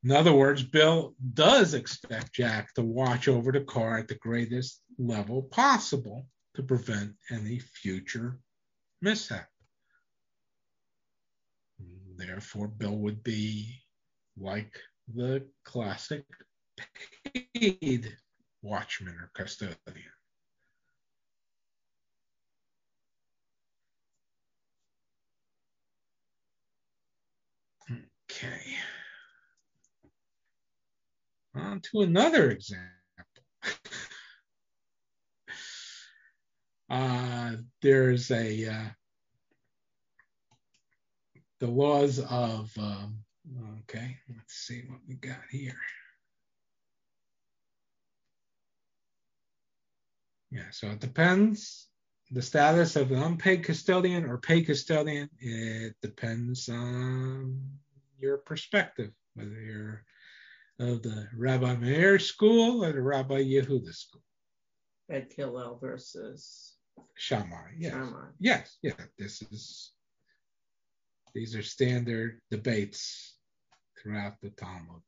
[0.06, 4.82] In other words, Bill does expect Jack to watch over the car at the greatest
[4.98, 8.40] level possible to prevent any future
[9.02, 9.50] mishap.
[12.16, 13.83] Therefore, Bill would be
[14.38, 14.80] like
[15.14, 16.24] the classic
[17.56, 18.18] paid
[18.62, 19.76] watchman or custodian.
[28.32, 28.76] Okay.
[31.56, 32.90] On to another example.
[36.90, 38.90] uh, there's a uh,
[41.60, 43.20] the laws of um,
[43.82, 44.18] okay.
[44.30, 45.80] Let's see what we got here.
[50.52, 51.88] Yeah, so it depends
[52.32, 55.30] the status of an unpaid custodian or paid custodian.
[55.40, 57.60] It depends on
[58.20, 60.04] your perspective, whether you're
[60.80, 64.22] of the Rabbi Meir school or the Rabbi Yehuda school.
[65.10, 66.76] Ed Hillel versus
[67.16, 67.74] Shammai.
[67.78, 67.94] Yes.
[67.94, 68.28] Shammai.
[68.40, 68.78] Yes.
[68.82, 68.94] Yeah.
[69.18, 69.92] This is.
[71.36, 73.33] These are standard debates
[74.04, 75.02] throughout the Talmud.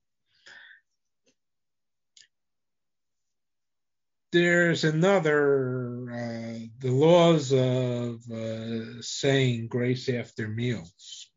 [4.31, 11.29] There's another, uh, the laws of uh, saying grace after meals.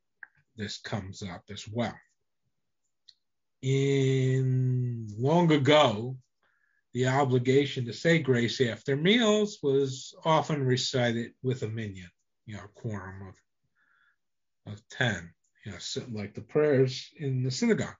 [0.56, 1.94] This comes up as well
[3.62, 6.16] in long ago,
[6.94, 12.10] the obligation to say grace after meals was often recited with a minyan,
[12.46, 13.34] you know, a quorum
[14.66, 15.32] of, of 10,
[15.68, 17.94] you know, like the prayers in the synagogue.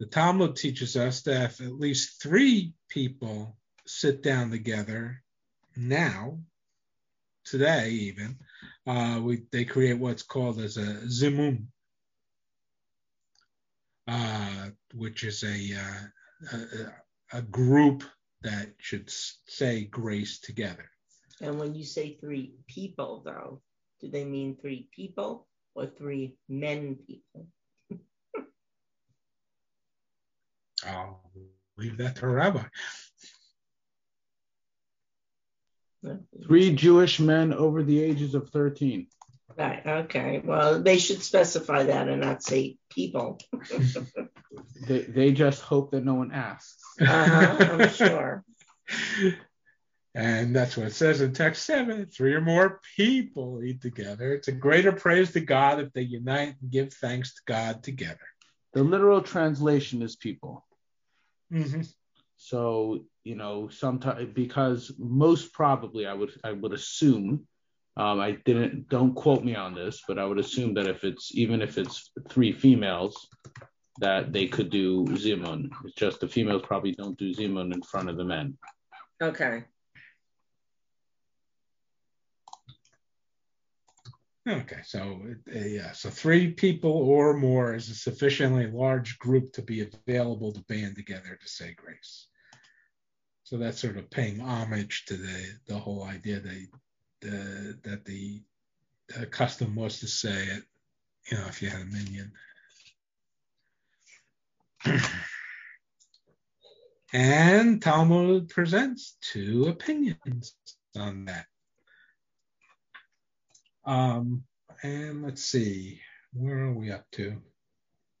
[0.00, 3.56] The Talmud teaches us that if at least three people
[3.86, 5.22] sit down together
[5.76, 6.40] now,
[7.44, 8.38] today even,
[8.86, 11.66] uh, we, they create what's called as a zimun,
[14.08, 16.56] uh, which is a, uh,
[17.32, 18.02] a, a group
[18.42, 19.10] that should
[19.46, 20.90] say grace together.
[21.40, 23.62] And when you say three people, though,
[24.00, 25.46] do they mean three people
[25.76, 27.46] or three men people?
[30.86, 31.20] I'll
[31.76, 32.64] leave that to Rabbi.
[36.46, 39.06] Three Jewish men over the ages of 13.
[39.56, 39.86] Right.
[39.86, 40.40] Okay.
[40.44, 43.40] Well, they should specify that and not say people.
[44.86, 46.78] they, they just hope that no one asks.
[47.00, 48.44] Uh-huh, I'm sure.
[50.16, 54.32] And that's what it says in text seven three or more people eat together.
[54.32, 58.26] It's a greater praise to God if they unite and give thanks to God together.
[58.72, 60.64] The literal translation is people.
[61.52, 61.82] Mm-hmm.
[62.38, 67.46] So, you know, sometimes because most probably I would I would assume
[67.98, 71.34] um, I didn't don't quote me on this, but I would assume that if it's
[71.34, 73.28] even if it's three females,
[73.98, 75.70] that they could do zimun.
[75.84, 78.56] It's just the females probably don't do zimun in front of the men.
[79.22, 79.64] Okay.
[84.48, 85.20] Okay, so
[85.52, 90.52] uh, yeah, so three people or more is a sufficiently large group to be available
[90.52, 92.28] to band together to say grace.
[93.42, 96.66] So that's sort of paying homage to the the whole idea that
[97.22, 98.42] the that the
[99.16, 100.62] uh, custom was to say it,
[101.30, 102.32] you know, if you had a minyan.
[107.12, 110.54] and Talmud presents two opinions
[110.96, 111.46] on that.
[113.86, 114.42] Um,
[114.82, 116.00] and let's see,
[116.32, 117.36] where are we up to?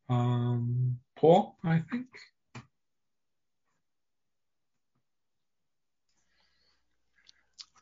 [0.08, 2.06] Um, Paul, I think.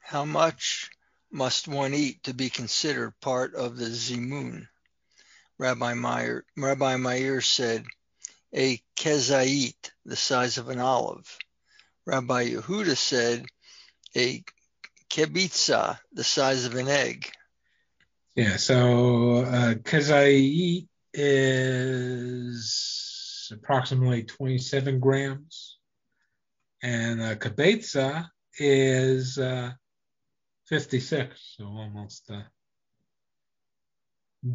[0.01, 0.91] How much
[1.30, 4.66] must one eat to be considered part of the zimun?
[5.59, 7.85] Rabbi Meir, Rabbi Meir said,
[8.55, 11.37] a kezait, the size of an olive.
[12.07, 13.47] Rabbi Yehuda said,
[14.16, 14.43] a
[15.11, 17.30] kibitza the size of an egg.
[18.37, 22.72] Yeah, so uh, kazait is
[23.53, 25.78] approximately 27 grams,
[26.82, 27.37] and uh,
[28.59, 29.70] is uh,
[30.66, 32.43] 56, so almost uh,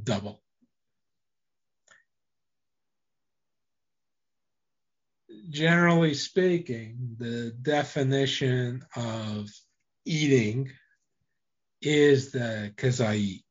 [0.04, 0.42] double.
[5.50, 9.50] Generally speaking, the definition of
[10.04, 10.70] eating
[11.82, 13.44] is the kazait.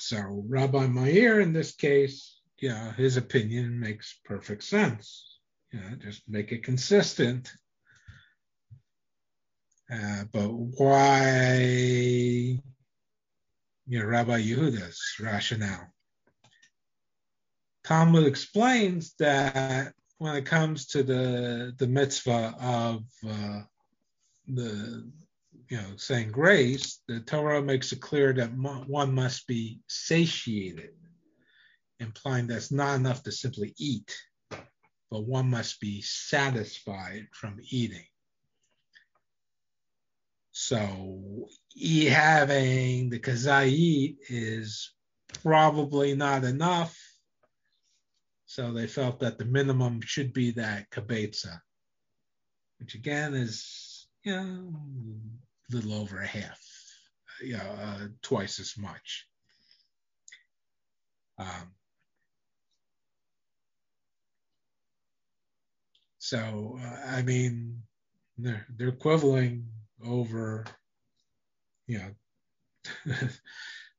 [0.00, 5.38] So Rabbi Meir, in this case, yeah, his opinion makes perfect sense.
[5.72, 7.52] Know, just make it consistent.
[9.92, 11.58] Uh, but why,
[13.86, 15.92] you know, Rabbi Yehuda's rationale?
[17.84, 23.60] Talmud explains that when it comes to the the mitzvah of uh,
[24.48, 25.10] the
[25.68, 30.90] you know saying grace, the Torah makes it clear that one must be satiated,
[31.98, 34.16] implying that's not enough to simply eat,
[35.10, 38.06] but one must be satisfied from eating.
[40.52, 41.48] So
[42.08, 44.92] having the kazait is
[45.42, 46.96] probably not enough
[48.50, 51.60] so they felt that the minimum should be that kibetza,
[52.80, 54.74] which again is, you know,
[55.70, 56.60] little over a half,
[57.42, 59.26] you know, uh, twice as much.
[61.38, 61.74] Um,
[66.18, 67.82] so, uh, I mean,
[68.36, 69.68] they're, they're quibbling
[70.04, 70.64] over,
[71.86, 73.16] you know,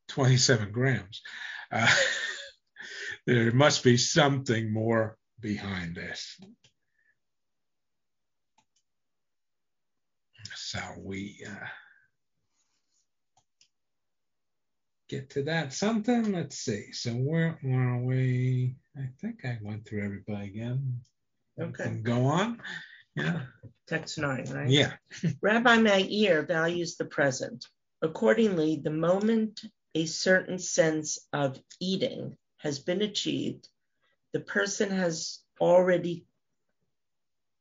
[0.10, 1.22] 27 grams.
[1.72, 1.94] Uh,
[3.26, 6.40] there must be something more behind this.
[10.56, 11.66] So we uh,
[15.10, 16.32] get to that something.
[16.32, 16.92] Let's see.
[16.92, 18.76] So where are we?
[18.98, 21.02] I think I went through everybody again.
[21.60, 21.84] Okay.
[21.84, 22.62] And Go on.
[23.16, 23.42] Yeah.
[23.88, 24.70] Text nine, right?
[24.70, 24.94] Yeah.
[25.42, 27.66] Rabbi Meir values the present.
[28.02, 29.62] Accordingly, the moment
[29.94, 33.68] a certain sense of eating has been achieved,
[34.32, 36.26] the person has already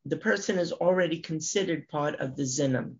[0.04, 2.96] the person is already considered part of the zinam.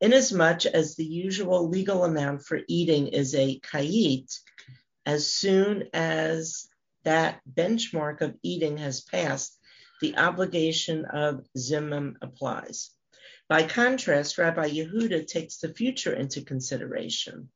[0.00, 4.32] Inasmuch as the usual legal amount for eating is a kayit,
[5.06, 6.68] as soon as
[7.04, 9.58] that benchmark of eating has passed,
[10.00, 12.90] the obligation of zimam applies.
[13.48, 17.50] By contrast, Rabbi Yehuda takes the future into consideration.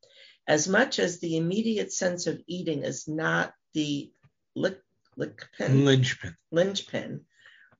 [0.47, 4.11] As much as the immediate sense of eating is not the
[4.55, 4.81] lick,
[5.17, 6.35] lickpin, linchpin.
[6.51, 7.25] linchpin.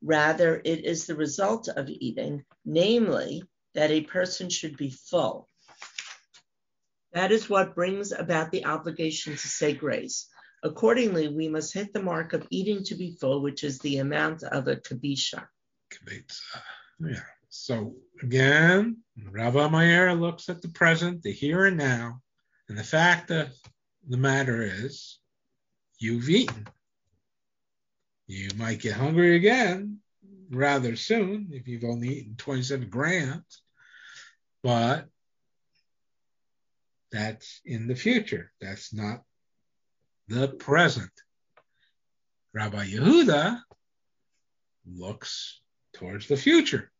[0.05, 3.41] Rather, it is the result of eating, namely,
[3.73, 5.49] that a person should be full.
[7.13, 10.27] That is what brings about the obligation to say grace.
[10.63, 14.43] Accordingly, we must hit the mark of eating to be full, which is the amount
[14.43, 15.47] of a kabisha.
[15.91, 16.61] Kabitza.
[16.99, 17.23] Yeah.
[17.49, 18.97] So again,
[19.31, 22.21] Rabbi Meir looks at the present, the here and now,
[22.69, 23.49] and the fact of
[24.07, 25.17] the matter is
[25.97, 26.67] you've eaten.
[28.27, 29.99] You might get hungry again
[30.49, 33.61] rather soon if you've only eaten 27 grams,
[34.63, 35.05] but
[37.11, 38.51] that's in the future.
[38.59, 39.23] That's not
[40.27, 41.11] the present.
[42.53, 43.61] Rabbi Yehuda
[44.87, 45.61] looks
[45.93, 46.91] towards the future.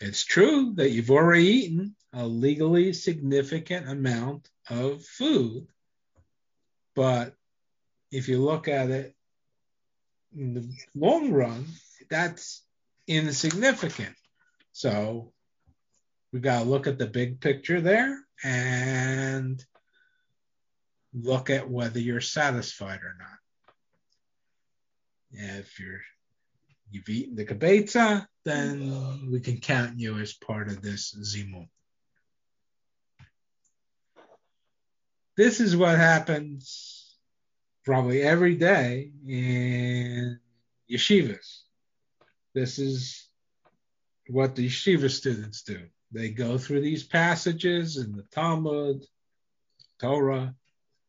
[0.00, 5.68] It's true that you've already eaten a legally significant amount of food,
[6.96, 7.34] but
[8.10, 9.14] if you look at it
[10.36, 11.66] in the long run,
[12.10, 12.62] that's
[13.06, 14.14] insignificant.
[14.72, 15.32] So
[16.32, 19.64] we got to look at the big picture there and
[21.12, 23.38] look at whether you're satisfied or not.
[25.30, 26.00] If you're
[26.90, 31.68] you've eaten the kibetza, then we can count you as part of this zimun.
[35.36, 36.93] This is what happens
[37.84, 40.38] probably every day in
[40.90, 41.62] yeshivas.
[42.54, 43.28] This is
[44.28, 45.80] what the yeshiva students do.
[46.12, 49.04] They go through these passages in the Talmud,
[49.98, 50.54] Torah,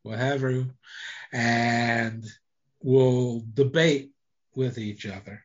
[0.04, 0.66] whatever,
[1.32, 2.26] and
[2.82, 4.12] will debate
[4.56, 5.44] with each other.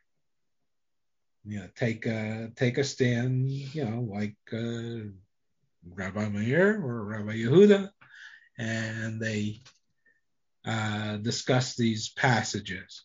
[1.44, 3.50] You know, take a take a stand.
[3.50, 5.08] You know, like uh,
[5.94, 7.90] Rabbi Meir or Rabbi Yehuda,
[8.58, 9.62] and they
[10.64, 13.04] uh, discuss these passages.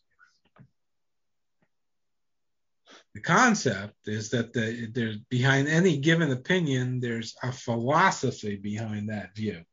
[3.16, 9.34] the concept is that the, there's behind any given opinion, there's a philosophy behind that
[9.34, 9.64] view.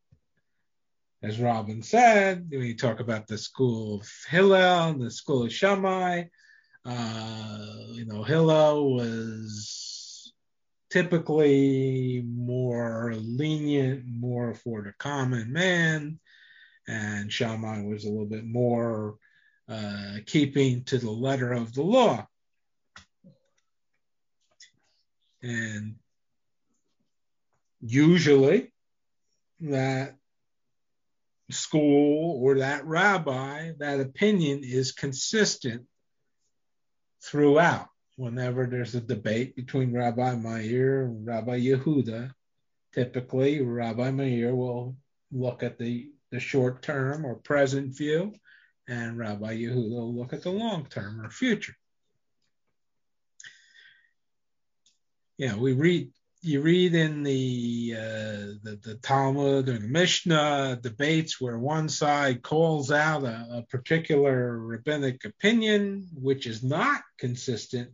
[1.24, 5.52] As Robin said, when you talk about the school of Hillel and the school of
[5.52, 6.24] Shammai,
[6.84, 10.32] uh, you know, Hillel was
[10.90, 16.20] typically more lenient, more for the common man,
[16.88, 19.16] and Shammai was a little bit more
[19.68, 22.26] uh, keeping to the letter of the law.
[25.42, 25.96] And
[27.80, 28.72] usually
[29.60, 30.16] that
[31.50, 35.86] school or that rabbi, that opinion is consistent
[37.22, 37.88] throughout.
[38.16, 42.32] Whenever there's a debate between Rabbi Meir and Rabbi Yehuda,
[42.92, 44.96] typically Rabbi Meir will
[45.32, 48.34] look at the, the short term or present view,
[48.88, 51.76] and Rabbi Yehuda will look at the long term or future.
[55.38, 56.10] Yeah, we read
[56.44, 62.42] you read in the, uh, the, the Talmud or the Mishnah debates where one side
[62.42, 67.90] calls out a, a, particular rabbinic opinion which is not consistent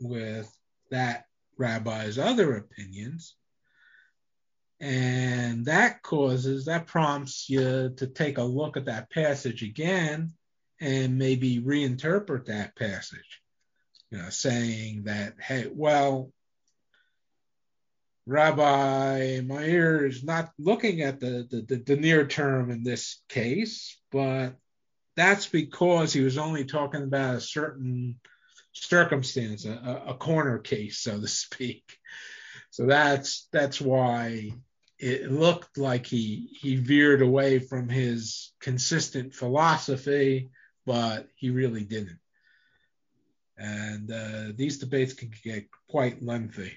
[0.00, 0.48] with
[0.92, 1.24] that
[1.58, 3.34] rabbi's other opinions,
[4.80, 10.32] and that causes that prompts you to take a look at that passage again
[10.80, 13.42] and maybe reinterpret that passage,
[14.10, 16.32] you know, saying that hey, well
[18.26, 23.98] Rabbi Meir is not looking at the, the, the, the, near term in this case,
[24.12, 24.54] but
[25.16, 28.20] that's because he was only talking about a certain
[28.72, 31.98] circumstance, a, a corner case, so to speak.
[32.70, 34.52] So that's that's why
[35.00, 40.50] it looked like he he veered away from his consistent philosophy,
[40.84, 42.18] but he really didn't.
[43.56, 46.72] And uh, these debates can get quite lengthy.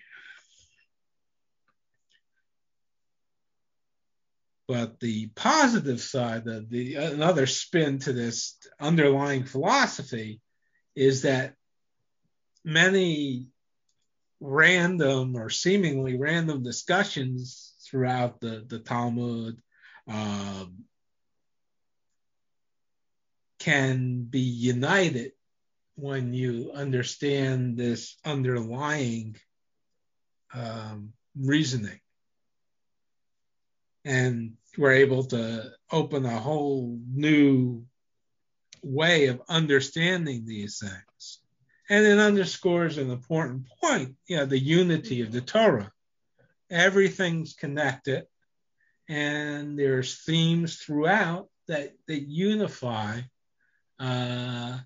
[4.70, 10.40] But the positive side, the, the another spin to this underlying philosophy
[10.96, 11.56] is that
[12.64, 13.48] many
[14.40, 17.63] random or seemingly random discussions
[17.94, 19.62] throughout the, the Talmud
[20.08, 20.86] um,
[23.60, 25.34] can be united
[25.94, 29.36] when you understand this underlying
[30.56, 32.00] um, reasoning
[34.06, 37.86] and we're able to open a whole new
[38.82, 41.42] way of understanding these things.
[41.92, 45.93] And it underscores an important point, you know, the unity of the Torah.
[46.74, 48.26] Everything's connected,
[49.08, 53.22] and there's themes throughout that that unify
[54.00, 54.80] uh,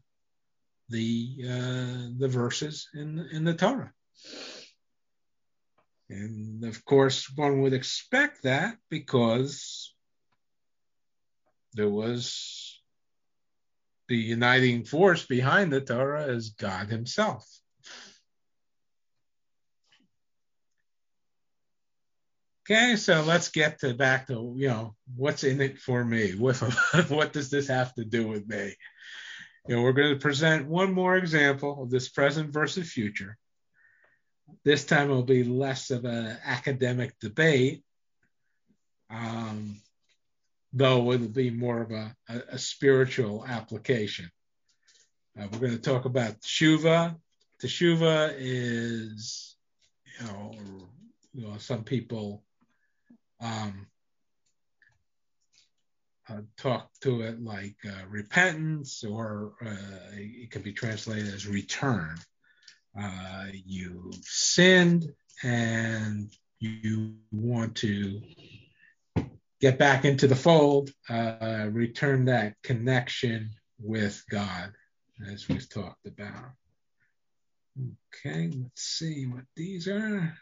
[0.90, 3.94] the uh, the verses in in the Torah.
[6.10, 9.94] And of course, one would expect that because
[11.74, 12.82] there was
[14.10, 17.46] the uniting force behind the Torah is God Himself.
[22.70, 26.32] Okay, so let's get to back to you know what's in it for me.
[26.36, 28.76] What does this have to do with me?
[29.70, 33.38] You know, we're going to present one more example of this present versus future.
[34.66, 37.86] This time it'll be less of an academic debate,
[39.10, 39.78] um,
[40.74, 44.30] though it'll be more of a, a, a spiritual application.
[45.40, 47.16] Uh, we're going to talk about teshuva.
[47.64, 49.56] Teshuva is,
[50.20, 50.52] you know,
[51.34, 52.44] you know some people
[53.40, 53.88] um,
[56.30, 62.18] uh, talk to it like uh, repentance, or uh, it can be translated as return
[63.00, 65.14] uh, you've sinned
[65.44, 66.30] and
[66.60, 68.22] you want to
[69.62, 74.74] get back into the fold, uh, return that connection with God,
[75.32, 76.52] as we've talked about.
[78.26, 80.36] Okay, let's see what these are.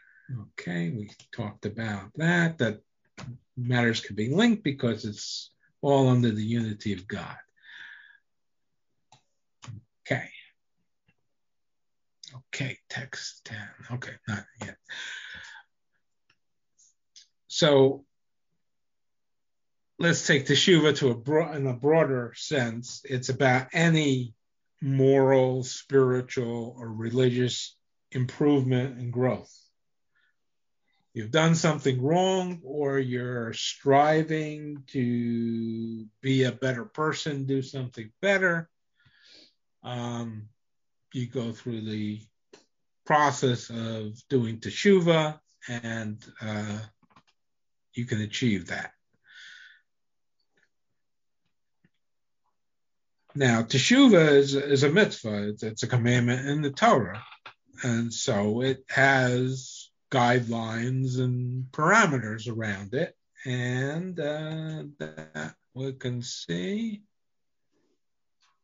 [0.58, 2.58] Okay, we talked about that.
[2.58, 2.80] That
[3.56, 5.50] matters can be linked because it's
[5.80, 7.36] all under the unity of God.
[10.06, 10.28] Okay.
[12.54, 13.58] Okay, text 10.
[13.92, 14.76] Okay, not yet.
[17.48, 18.04] So
[19.98, 23.00] let's take teshuva to a broad, in a broader sense.
[23.04, 24.34] It's about any
[24.82, 27.74] moral, spiritual, or religious
[28.12, 29.52] improvement and growth.
[31.16, 38.68] You've done something wrong, or you're striving to be a better person, do something better.
[39.82, 40.50] Um,
[41.14, 42.20] you go through the
[43.06, 46.80] process of doing teshuva, and uh,
[47.94, 48.92] you can achieve that.
[53.34, 57.24] Now, teshuva is, is a mitzvah, it's, it's a commandment in the Torah.
[57.82, 59.75] And so it has
[60.16, 63.14] guidelines and parameters around it.
[63.44, 67.02] And uh, that we can see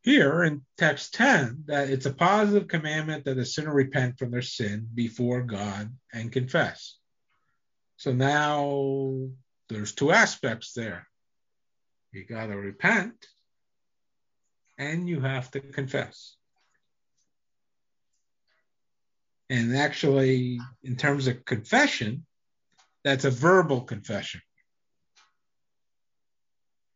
[0.02, 4.42] here in text 10 that it's a positive commandment that a sinner repent from their
[4.42, 6.96] sin before God and confess.
[7.98, 9.28] So now
[9.68, 11.06] there's two aspects there.
[12.12, 13.14] You got to repent
[14.78, 16.34] and you have to confess.
[19.52, 22.24] And actually, in terms of confession,
[23.04, 24.40] that's a verbal confession.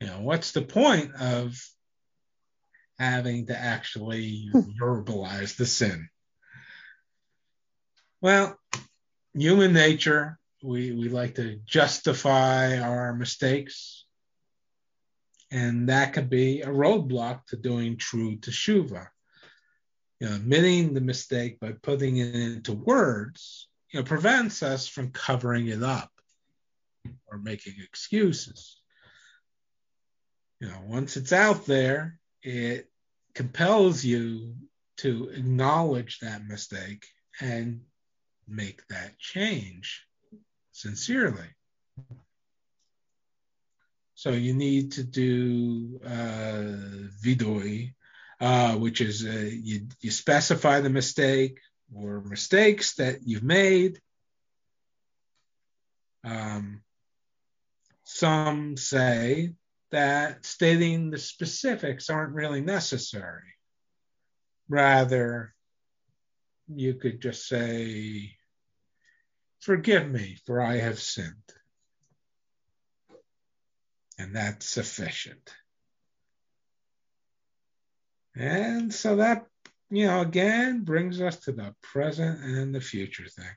[0.01, 1.55] You know, what's the point of
[2.99, 4.49] having to actually
[4.81, 6.09] verbalize the sin?
[8.23, 8.59] Well,
[9.35, 14.07] human nature, we, we like to justify our mistakes
[15.51, 19.09] and that could be a roadblock to doing true teshuva.
[20.21, 25.11] You know, admitting the mistake by putting it into words, you know, prevents us from
[25.11, 26.11] covering it up
[27.27, 28.81] or making excuses.
[30.61, 32.91] You know, once it's out there, it
[33.35, 34.55] compels you
[34.99, 37.05] to acknowledge that mistake
[37.41, 37.83] and
[38.49, 40.07] make that change
[40.73, 41.49] sincerely.
[44.15, 47.93] So you need to do uh, vidui,
[48.41, 51.59] uh, which is uh, you, you specify the mistake
[51.95, 54.01] or mistakes that you've made.
[56.25, 56.83] Um,
[58.05, 59.53] some say
[59.91, 63.55] that stating the specifics aren't really necessary.
[64.69, 65.55] Rather,
[66.69, 68.33] you could just say,
[69.61, 71.35] Forgive me, for I have sinned
[74.19, 75.55] and that's sufficient.
[78.37, 79.47] And so that,
[79.91, 83.57] you know, again brings us to the present and the future thing.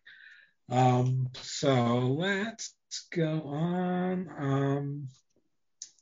[0.69, 2.75] Um, so let's
[3.11, 4.29] go on.
[4.37, 5.07] Um,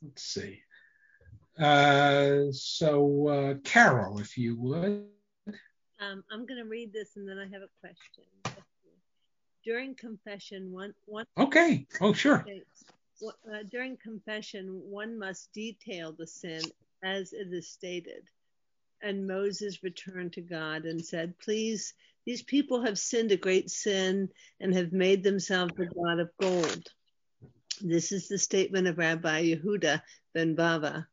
[0.03, 0.61] let's see.
[1.57, 5.05] Uh, so, uh, Carol, if you would.
[5.99, 8.25] Um, I'm going to read this and then I have a question.
[9.63, 11.25] During confession, one one.
[11.37, 11.87] Okay.
[11.99, 12.45] Oh, sure.
[13.25, 16.61] Uh, during confession, one must detail the sin
[17.03, 18.29] as it is stated.
[19.01, 21.93] And Moses returned to God and said, Please,
[22.25, 24.29] these people have sinned a great sin
[24.59, 26.91] and have made themselves a god of gold.
[27.81, 30.01] This is the statement of Rabbi Yehuda
[30.33, 31.07] ben Bava.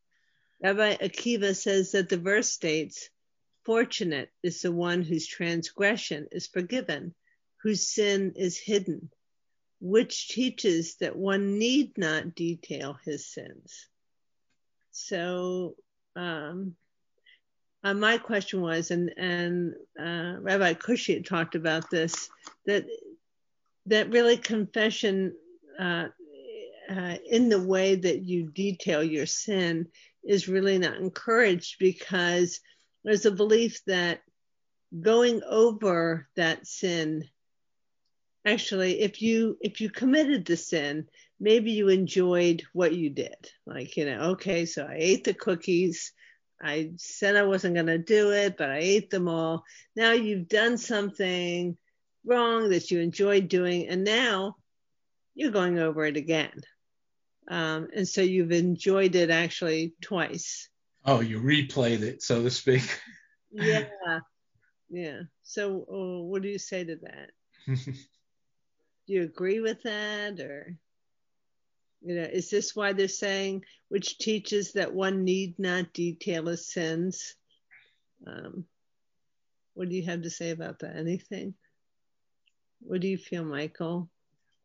[0.63, 3.11] Rabbi Akiva says that the verse states,
[3.65, 7.15] Fortunate is the one whose transgression is forgiven,
[7.63, 9.11] whose sin is hidden
[9.85, 13.87] which teaches that one need not detail his sins.
[14.93, 15.77] So,
[16.17, 16.75] um,
[17.85, 20.73] uh, my question was, and and uh, Rabbi
[21.27, 22.31] talked about this,
[22.67, 22.87] that
[23.87, 25.35] that really confession
[25.79, 26.07] uh,
[26.91, 29.89] uh, in the way that you detail your sin
[30.25, 32.61] is really not encouraged because
[33.05, 34.21] there's a belief that
[34.99, 37.25] going over that sin
[38.47, 41.07] actually if you if you committed the sin
[41.41, 43.37] maybe you enjoyed what you did.
[43.67, 46.13] Like you know okay so i ate the cookies
[46.63, 49.65] i said i wasn't going to do it but i ate them all.
[49.97, 51.77] Now you've done something
[52.25, 54.57] wrong that you enjoyed doing and now
[55.35, 56.53] you're going over it again.
[57.49, 60.69] Um, and so you've enjoyed it actually twice.
[61.05, 62.83] Oh you replayed it so to speak.
[63.57, 63.85] Yeah.
[64.91, 65.21] Yeah.
[65.45, 67.31] So uh, what do you say to that?
[69.07, 70.77] Do you agree with that or
[72.05, 76.69] you know is this why they're saying which teaches that one need not detail his
[76.69, 77.35] sins?
[78.27, 78.65] Um,
[79.75, 80.97] what do you have to say about that?
[80.97, 81.55] Anything?
[82.81, 84.11] What do you feel michael?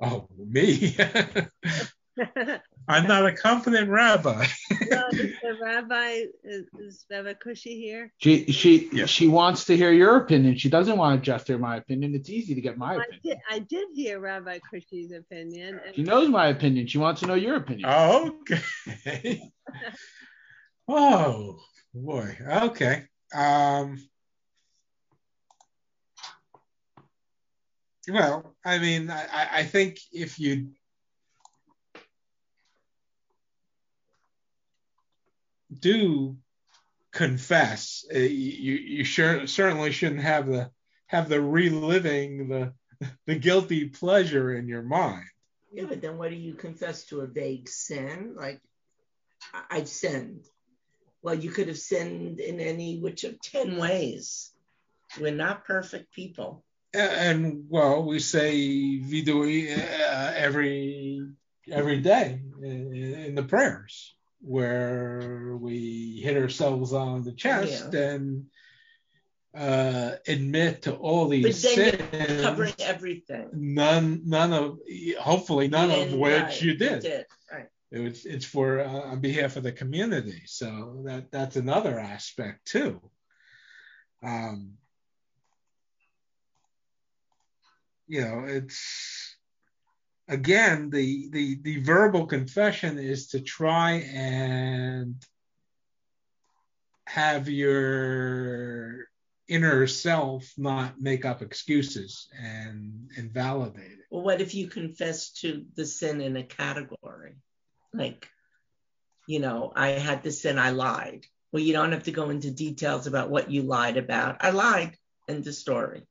[0.02, 0.96] Oh me
[2.88, 4.46] I'm not a confident rabbi.
[4.90, 8.12] no, the rabbi is, is Rabbi Kushi here.
[8.18, 9.06] She she yeah.
[9.06, 10.58] she wants to hear your opinion.
[10.58, 12.16] She doesn't want to just hear my opinion.
[12.16, 13.22] It's easy to get my I opinion.
[13.24, 15.80] Did, I did hear Rabbi Kushi's opinion.
[15.94, 16.88] she knows my opinion.
[16.88, 17.88] She wants to know your opinion.
[17.88, 19.42] Oh, Okay.
[20.88, 21.60] oh
[21.94, 22.38] boy.
[22.64, 23.06] Okay.
[23.34, 23.98] Um.
[28.08, 30.72] Well, I mean, I, I think if you
[35.74, 36.38] do
[37.12, 40.70] confess, uh, you you sure certainly shouldn't have the
[41.08, 42.74] have the reliving the
[43.26, 45.26] the guilty pleasure in your mind.
[45.72, 48.34] Yeah, but then what do you confess to a vague sin?
[48.36, 48.62] Like
[49.54, 50.46] I- I've sinned.
[51.22, 54.52] Well, you could have sinned in any which of ten ways.
[55.20, 56.64] We're not perfect people.
[56.94, 61.28] and well, we say vidui uh, every
[61.72, 68.46] every day in, in the prayers, where we hit ourselves on the chest and
[69.56, 73.50] uh, admit to all these sins, covering everything.
[73.54, 74.80] none none of
[75.20, 77.26] hopefully none of which right, you did.
[77.52, 77.66] Right.
[77.92, 82.66] It was, it's for uh, on behalf of the community, so that that's another aspect
[82.66, 83.02] too.
[84.22, 84.74] Um,
[88.08, 89.09] you know, it's
[90.30, 95.16] again the the the verbal confession is to try and
[97.08, 99.10] have your
[99.48, 104.06] inner self not make up excuses and invalidate it.
[104.12, 107.36] Well, what if you confess to the sin in a category?
[107.92, 108.30] Like,
[109.28, 111.26] you know, I had the sin, I lied.
[111.52, 114.38] Well, you don't have to go into details about what you lied about.
[114.42, 114.96] I lied.
[115.28, 116.04] End the story.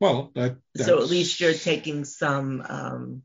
[0.00, 3.22] Well, that, So at least you're taking some um,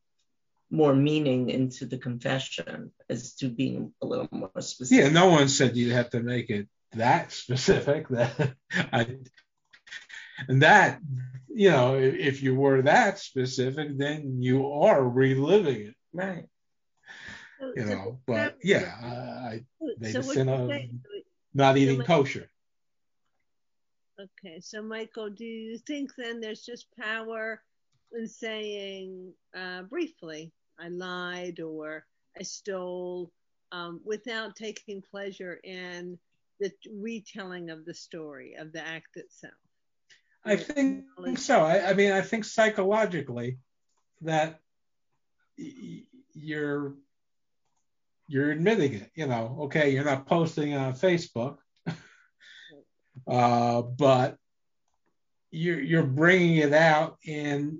[0.70, 5.06] more meaning into the confession as to being a little more specific.
[5.06, 8.08] Yeah, no one said you have to make it that specific.
[8.10, 8.56] That
[8.92, 9.18] I,
[10.50, 11.00] and that,
[11.48, 15.96] you know, if, if you were that specific, then you are reliving it.
[16.12, 16.46] Right.
[17.76, 19.64] You so know, but yeah, I, I
[19.98, 20.72] made so a what sin of
[21.54, 22.50] not eating kosher.
[24.20, 27.62] Okay, so Michael, do you think then there's just power
[28.14, 32.06] in saying uh, briefly, I lied or
[32.40, 33.32] I stole,
[33.72, 36.18] um, without taking pleasure in
[36.62, 39.54] the retelling of the story of the act itself?
[40.46, 41.06] I think
[41.38, 41.62] so.
[41.62, 43.58] I, I mean, I think psychologically
[44.22, 44.60] that
[45.58, 46.04] y-
[46.34, 46.96] you're
[48.28, 49.12] you're admitting it.
[49.16, 51.58] You know, okay, you're not posting on Facebook,
[53.28, 54.38] uh, but
[55.52, 57.80] you're you're bringing it out, and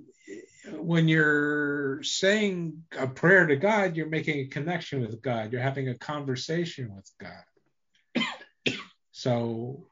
[0.72, 5.52] when you're saying a prayer to God, you're making a connection with God.
[5.52, 8.24] You're having a conversation with God.
[9.12, 9.86] So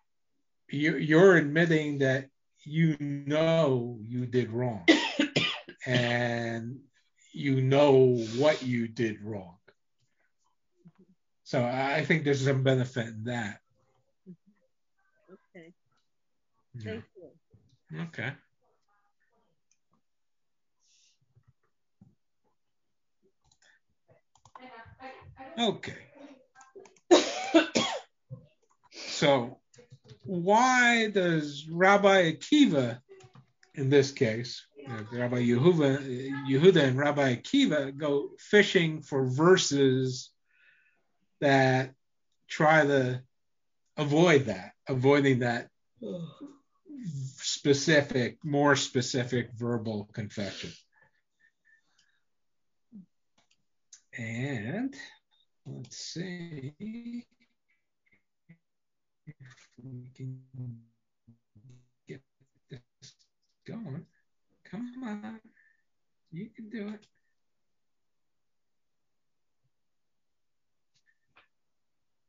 [0.71, 2.29] you, you're admitting that
[2.63, 4.85] you know you did wrong
[5.87, 6.81] and
[7.33, 9.57] you know what you did wrong.
[11.45, 13.61] So I think there's some benefit in that.
[15.57, 15.73] Okay,
[16.77, 16.93] Yeah.
[16.93, 18.01] thank you.
[18.03, 18.33] Okay.
[25.59, 25.95] Okay.
[29.09, 29.59] so
[30.25, 32.99] why does Rabbi Akiva,
[33.75, 40.31] in this case, uh, Rabbi Yehuda, Yehuda and Rabbi Akiva go fishing for verses
[41.41, 41.95] that
[42.49, 43.22] try to
[43.97, 45.68] avoid that, avoiding that
[47.36, 50.70] specific, more specific verbal confession.
[54.16, 54.95] And
[55.66, 56.72] let's see
[59.26, 59.34] if
[59.82, 60.40] we can
[62.09, 62.22] get
[62.70, 62.80] this
[63.66, 64.07] going.
[64.70, 65.40] Come on,
[66.30, 67.07] you can do it.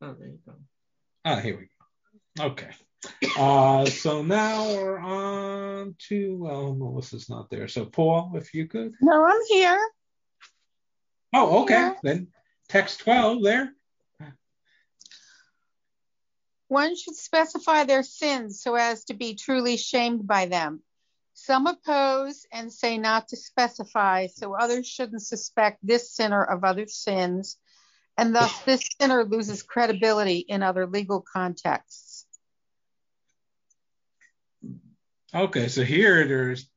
[0.02, 0.52] Oh, there you go.
[1.24, 1.68] Ah, here we
[2.38, 2.44] go.
[2.46, 2.70] Okay.
[3.38, 7.68] Uh, so now we're on to, well, Melissa's not there.
[7.68, 8.94] So, Paul, if you could.
[9.00, 9.78] No, I'm here.
[11.34, 11.74] Oh, okay.
[11.74, 11.94] Yeah.
[12.02, 12.28] Then
[12.68, 13.72] text 12 there.
[16.68, 20.82] One should specify their sins so as to be truly shamed by them.
[21.34, 26.86] Some oppose and say not to specify, so others shouldn't suspect this sinner of other
[26.86, 27.58] sins,
[28.16, 32.05] and thus this sinner loses credibility in other legal contexts.
[35.34, 36.70] Okay, so here there's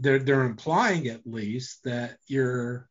[0.00, 2.88] they're they're implying at least that you're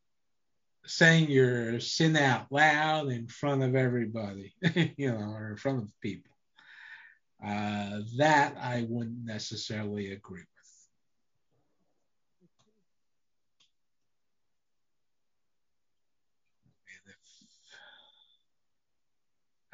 [0.86, 4.54] saying your sin out loud in front of everybody,
[4.98, 6.32] you know, or in front of people.
[7.44, 10.48] Uh, that I wouldn't necessarily agree with.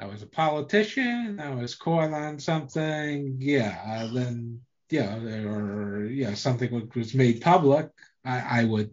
[0.00, 4.60] I was a politician, I was caught on something, yeah, then
[4.92, 7.88] yeah, or yeah, something was made public,
[8.24, 8.90] I, I would,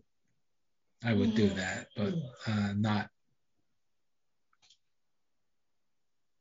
[1.04, 1.58] I would do mm-hmm.
[1.58, 2.14] that, but
[2.48, 3.10] uh, not,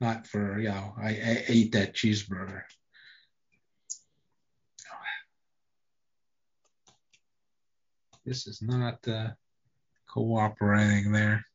[0.01, 2.63] not for you know, I, I ate that cheeseburger.
[8.25, 9.31] This is not uh,
[10.07, 11.47] cooperating there.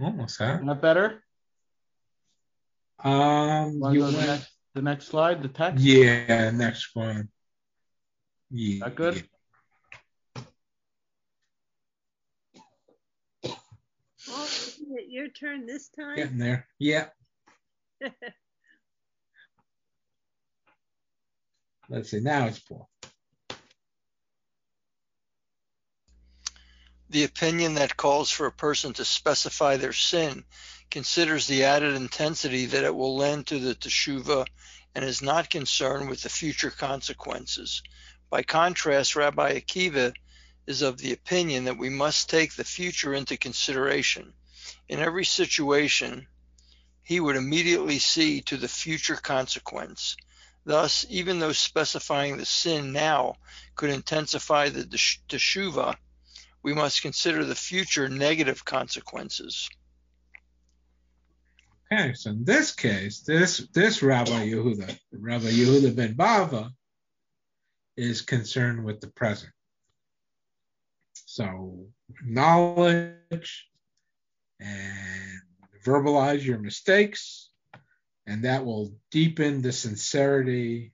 [0.00, 0.62] Almost that.
[0.64, 1.22] Not better?
[3.02, 5.82] Um, Wanna you go to the next, the next slide, the text?
[5.82, 7.28] yeah, next one.
[8.50, 8.84] Yeah.
[8.84, 9.24] That good?
[14.30, 16.16] Oh, isn't it your turn this time?
[16.16, 16.66] Getting there.
[16.78, 17.06] Yeah.
[21.88, 22.20] Let's see.
[22.20, 22.88] Now it's Paul.
[27.10, 30.44] The opinion that calls for a person to specify their sin
[30.90, 34.46] considers the added intensity that it will lend to the teshuva
[34.94, 37.82] and is not concerned with the future consequences.
[38.28, 40.12] By contrast, Rabbi Akiva
[40.66, 44.34] is of the opinion that we must take the future into consideration.
[44.86, 46.26] In every situation,
[47.02, 50.14] he would immediately see to the future consequence.
[50.66, 53.36] Thus, even though specifying the sin now
[53.76, 55.96] could intensify the tesh- teshuva,
[56.62, 59.68] we must consider the future negative consequences.
[61.90, 66.70] Okay, so in this case, this this Rabbi Yehuda, Rabbi Yehuda ben Bava,
[67.96, 69.52] is concerned with the present.
[71.14, 71.86] So
[72.22, 73.68] knowledge
[74.60, 75.40] and
[75.84, 77.50] verbalize your mistakes,
[78.26, 80.92] and that will deepen the sincerity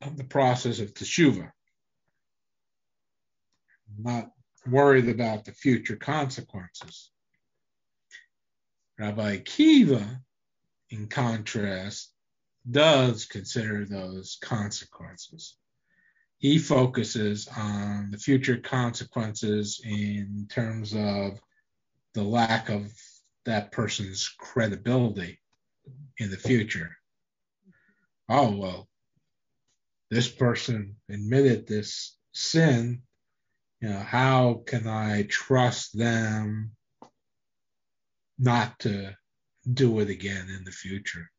[0.00, 1.52] of the process of teshuva.
[3.98, 4.30] Not
[4.66, 7.10] worried about the future consequences.
[8.98, 10.20] Rabbi Akiva,
[10.90, 12.12] in contrast,
[12.70, 15.56] does consider those consequences.
[16.38, 21.40] He focuses on the future consequences in terms of
[22.14, 22.92] the lack of
[23.44, 25.38] that person's credibility
[26.18, 26.96] in the future.
[28.28, 28.88] Oh, well,
[30.10, 33.02] this person admitted this sin.
[33.80, 36.72] You know, how can I trust them
[38.38, 39.14] not to
[39.70, 41.30] do it again in the future.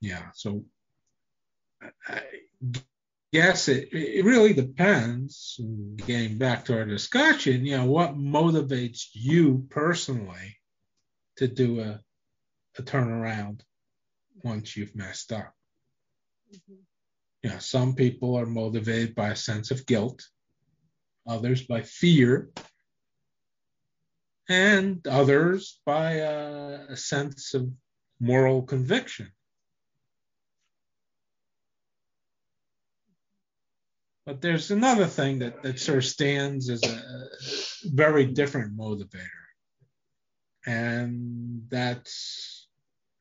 [0.00, 0.64] Yeah, so
[2.08, 2.22] I
[3.32, 5.60] guess it, it really depends,
[5.96, 10.56] getting back to our discussion, you know, what motivates you personally
[11.36, 12.00] to do a,
[12.78, 13.60] a turnaround
[14.42, 15.54] once you've messed up.
[16.52, 16.78] Mhm.
[17.42, 20.28] You know, some people are motivated by a sense of guilt
[21.26, 22.50] others by fear,
[24.48, 27.70] and others by a, a sense of
[28.20, 29.30] moral conviction.
[34.26, 37.26] But there's another thing that, that sort of stands as a
[37.84, 39.28] very different motivator.
[40.64, 42.68] And that's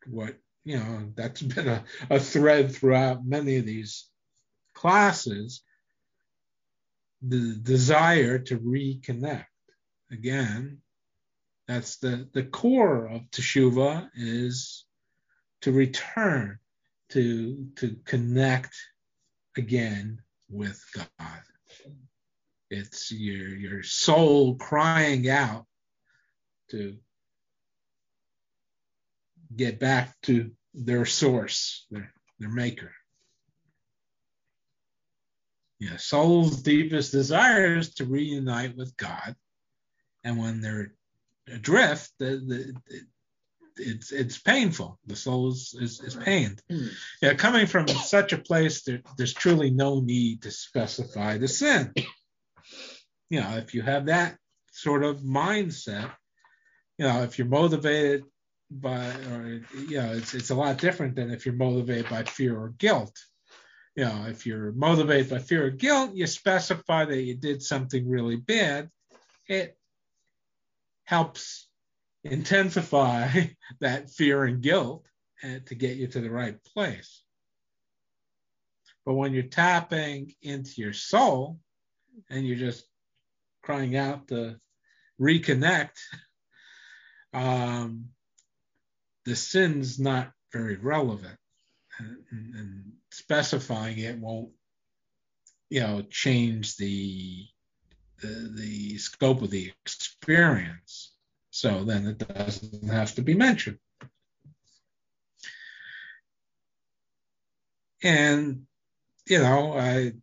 [0.05, 4.07] what, you know, that's been a, a thread throughout many of these
[4.73, 5.61] classes
[7.21, 9.45] the desire to reconnect.
[10.11, 10.79] Again,
[11.67, 14.85] that's the, the core of teshuva is
[15.61, 16.57] to return,
[17.09, 18.75] to, to connect
[19.55, 21.41] again with God.
[22.69, 25.65] It's your, your soul crying out
[26.71, 26.97] to
[29.55, 32.91] get back to their source, their, their maker.
[35.79, 39.35] Yeah, soul's deepest desire is to reunite with God,
[40.23, 40.93] and when they're
[41.51, 43.03] adrift, the, the,
[43.77, 44.99] it's it's painful.
[45.07, 46.61] The soul is is, is pained.
[46.69, 46.87] Hmm.
[47.21, 51.93] Yeah, coming from such a place, there, there's truly no need to specify the sin.
[53.29, 54.37] You know, if you have that
[54.71, 56.11] sort of mindset,
[56.97, 58.23] you know, if you're motivated
[58.71, 62.57] by, or you know, it's it's a lot different than if you're motivated by fear
[62.57, 63.17] or guilt
[63.95, 68.09] you know, if you're motivated by fear or guilt, you specify that you did something
[68.09, 68.89] really bad.
[69.47, 69.77] It
[71.03, 71.67] helps
[72.23, 73.47] intensify
[73.81, 75.05] that fear and guilt
[75.43, 77.21] and to get you to the right place.
[79.05, 81.59] But when you're tapping into your soul
[82.29, 82.85] and you're just
[83.63, 84.57] crying out to
[85.19, 85.97] reconnect,
[87.33, 88.09] um,
[89.25, 91.37] the sin's not very relevant.
[91.99, 94.51] And, and, specifying it won't,
[95.69, 97.45] you know, change the,
[98.21, 101.11] the the scope of the experience.
[101.49, 103.79] So then it doesn't have to be mentioned.
[108.01, 108.65] And
[109.27, 110.13] you know, I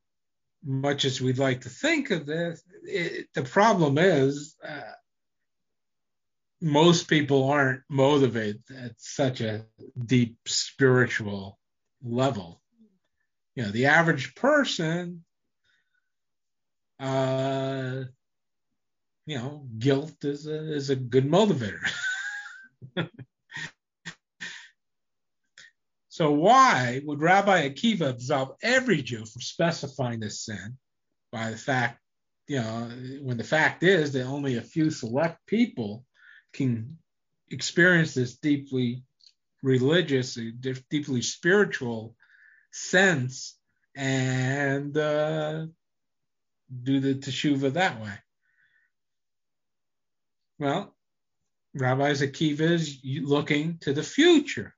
[0.65, 4.93] much as we'd like to think of this, it, the problem is uh,
[6.61, 9.65] most people aren't motivated at such a
[10.05, 11.59] deep spiritual
[12.03, 12.61] level.
[13.55, 15.25] You know, the average person,
[17.01, 18.03] uh,
[19.27, 21.81] you know, guilt is a, is a good motivator.
[26.09, 30.79] so why would Rabbi Akiva absolve every Jew from specifying this sin
[31.31, 32.01] by the fact,
[32.49, 32.91] you know,
[33.23, 36.05] when the fact is that only a few select people
[36.53, 36.99] can
[37.51, 39.03] experience this deeply
[39.63, 40.39] religious,
[40.91, 42.15] deeply spiritual
[42.71, 43.57] sense
[43.97, 45.67] and uh,
[46.83, 48.15] do the teshuva that way.
[50.59, 50.95] Well,
[51.75, 54.75] Rabbi Akiva is looking to the future.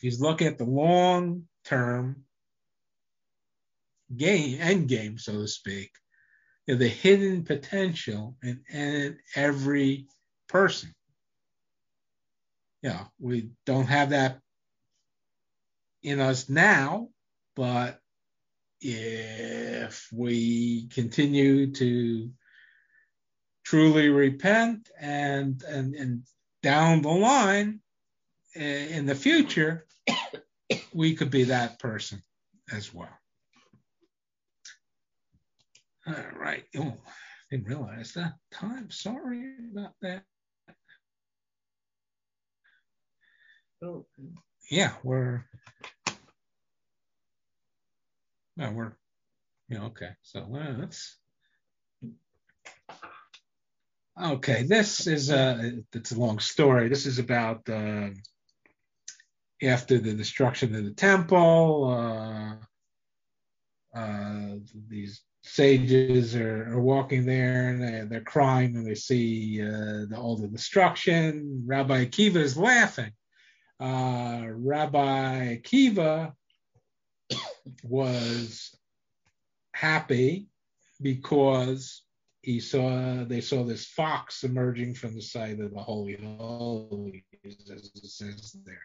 [0.00, 2.24] He's looking at the long term
[4.14, 5.92] game, end game, so to speak,
[6.66, 10.06] you know, the hidden potential in, in every
[10.48, 10.92] person.
[12.82, 14.40] Yeah, we don't have that
[16.02, 17.08] in us now,
[17.54, 18.00] but
[18.80, 22.30] if we continue to
[23.64, 26.22] truly repent and and, and
[26.62, 27.80] down the line
[28.56, 29.86] eh, in the future,
[30.92, 32.22] we could be that person
[32.72, 33.16] as well.
[36.06, 36.64] All right.
[36.76, 36.96] Oh,
[37.50, 38.90] didn't realize that time.
[38.90, 40.24] Sorry about that.
[43.84, 44.06] Oh.
[44.70, 45.44] Yeah, we're.
[48.56, 48.92] No, we're.
[49.68, 50.10] Yeah, okay.
[50.22, 51.16] So uh, that's.
[54.20, 55.82] Okay, this is a.
[55.92, 56.88] It's a long story.
[56.88, 58.10] This is about uh,
[59.62, 62.58] after the destruction of the temple.
[63.94, 64.56] Uh, uh,
[64.88, 70.16] these sages are, are walking there and they, they're crying and they see uh, the,
[70.16, 71.64] all the destruction.
[71.66, 73.12] Rabbi Akiva is laughing.
[73.80, 76.32] Uh, Rabbi Akiva
[77.82, 78.76] was
[79.74, 80.46] happy
[81.00, 82.02] because
[82.42, 87.90] he saw they saw this fox emerging from the side of the holy holies, as
[87.94, 88.78] it says there.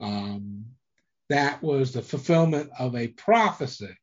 [0.00, 0.66] Um,
[1.28, 3.96] that was the fulfillment of a prophecy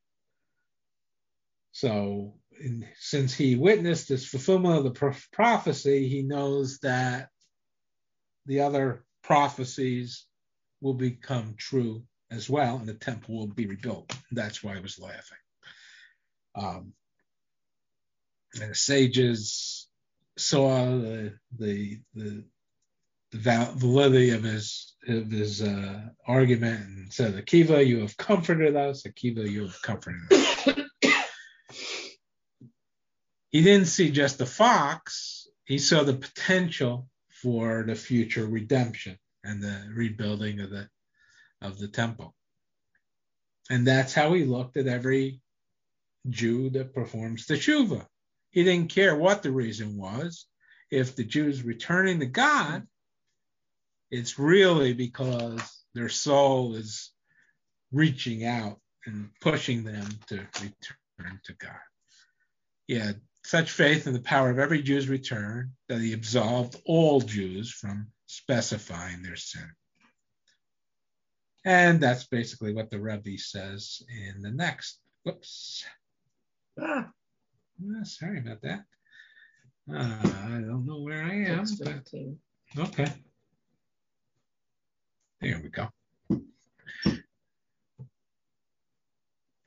[1.78, 7.30] so, in, since he witnessed this fulfillment of the prophecy, he knows that
[8.48, 10.26] the other prophecies
[10.82, 12.02] will become true
[12.32, 14.12] as well, and the temple will be rebuilt.
[14.32, 15.38] That's why I was laughing.
[16.56, 16.94] Um,
[18.60, 19.88] and the sages
[20.36, 22.44] saw the the the,
[23.34, 29.04] the validity of his of his uh, argument and said, "Akiva, you have comforted us.
[29.04, 30.80] Akiva, you have comforted us."
[33.50, 39.62] he didn't see just the fox, he saw the potential for the future redemption and
[39.62, 40.90] the rebuilding of the
[41.62, 42.36] of the temple.
[43.70, 45.42] And that's how he looked at every
[46.30, 48.06] Jew that performs the tshuva.
[48.52, 50.46] He didn't care what the reason was.
[50.90, 52.88] If the Jews returning to God,
[54.10, 57.12] it's really because their soul is
[57.92, 61.80] reaching out and pushing them to return to God.
[62.88, 63.14] Yeah,
[63.48, 68.08] such faith in the power of every Jew's return that he absolved all Jews from
[68.26, 69.72] specifying their sin.
[71.64, 75.00] And that's basically what the Rebbe says in the next.
[75.24, 75.86] Whoops.
[76.78, 77.10] Ah,
[77.82, 78.84] ah sorry about that.
[79.90, 81.66] Uh, I don't know where I am.
[81.82, 82.06] But,
[82.78, 83.14] okay.
[85.40, 85.88] There we go.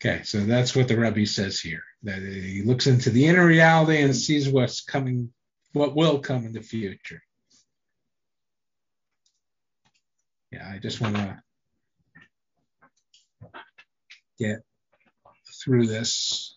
[0.04, 1.82] Okay, so that's what the Rebbe says here.
[2.02, 5.32] That he looks into the inner reality and sees what's coming,
[5.72, 7.22] what will come in the future.
[10.50, 11.42] Yeah, I just want to
[14.38, 14.60] get
[15.62, 16.56] through this.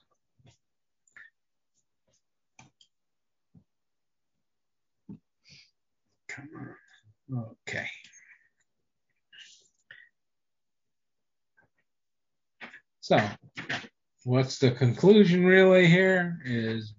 [6.29, 6.49] Come
[7.31, 7.45] on.
[7.67, 7.87] Okay.
[13.01, 13.19] So,
[14.23, 16.39] what's the conclusion really here?
[16.45, 16.93] Is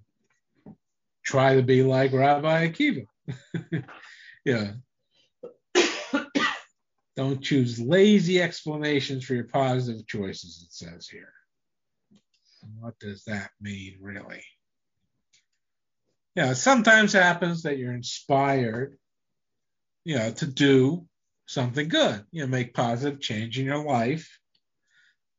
[1.24, 3.06] try to be like Rabbi Akiva.
[4.44, 4.72] yeah.
[7.16, 11.32] Don't choose lazy explanations for your positive choices, it says here.
[12.80, 14.42] What does that mean, really?
[16.34, 18.98] Yeah, it sometimes happens that you're inspired,
[20.05, 21.06] you know, to do
[21.46, 24.40] something good, you know, make positive change in your life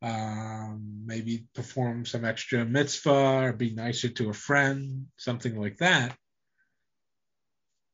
[0.05, 6.15] um, maybe perform some extra mitzvah or be nicer to a friend, something like that.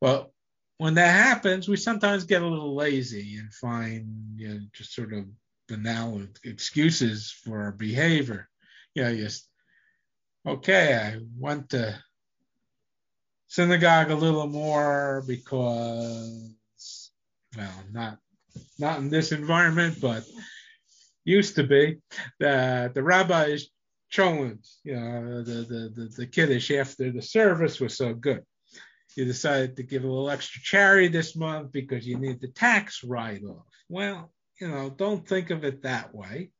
[0.02, 0.34] Well,
[0.76, 5.14] when that happens, we sometimes get a little lazy and find you know, just sort
[5.14, 5.24] of
[5.68, 8.48] banal excuses for our behavior.
[8.94, 9.48] You know, just
[10.46, 11.98] okay, I went to
[13.46, 17.10] synagogue a little more because,
[17.56, 18.18] well, not
[18.78, 20.24] not in this environment, but
[21.24, 21.98] used to be
[22.40, 23.70] that the rabbi is
[24.12, 28.42] cholent, you know, the, the, the, the kiddush after the service was so good.
[29.16, 33.04] You decided to give a little extra charity this month because you need the tax
[33.04, 33.66] write off.
[33.88, 36.50] Well, you know, don't think of it that way.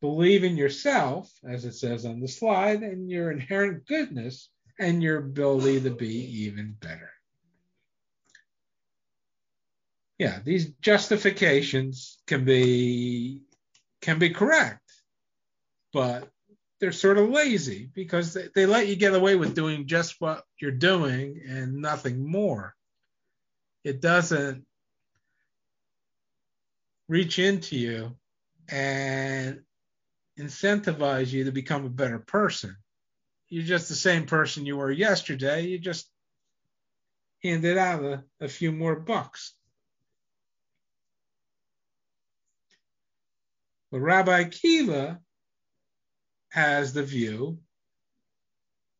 [0.00, 5.18] Believe in yourself, as it says on the slide, and your inherent goodness and your
[5.18, 7.10] ability to be even better.
[10.18, 13.42] Yeah, these justifications can be
[14.00, 14.80] can be correct,
[15.92, 16.28] but
[16.80, 20.44] they're sort of lazy because they, they let you get away with doing just what
[20.60, 22.74] you're doing and nothing more.
[23.84, 24.64] It doesn't
[27.08, 28.16] reach into you
[28.68, 29.62] and
[30.38, 32.76] incentivize you to become a better person.
[33.48, 35.62] You're just the same person you were yesterday.
[35.62, 36.08] You just
[37.42, 39.54] handed out a, a few more bucks.
[43.90, 45.18] But Rabbi Akiva
[46.50, 47.58] has the view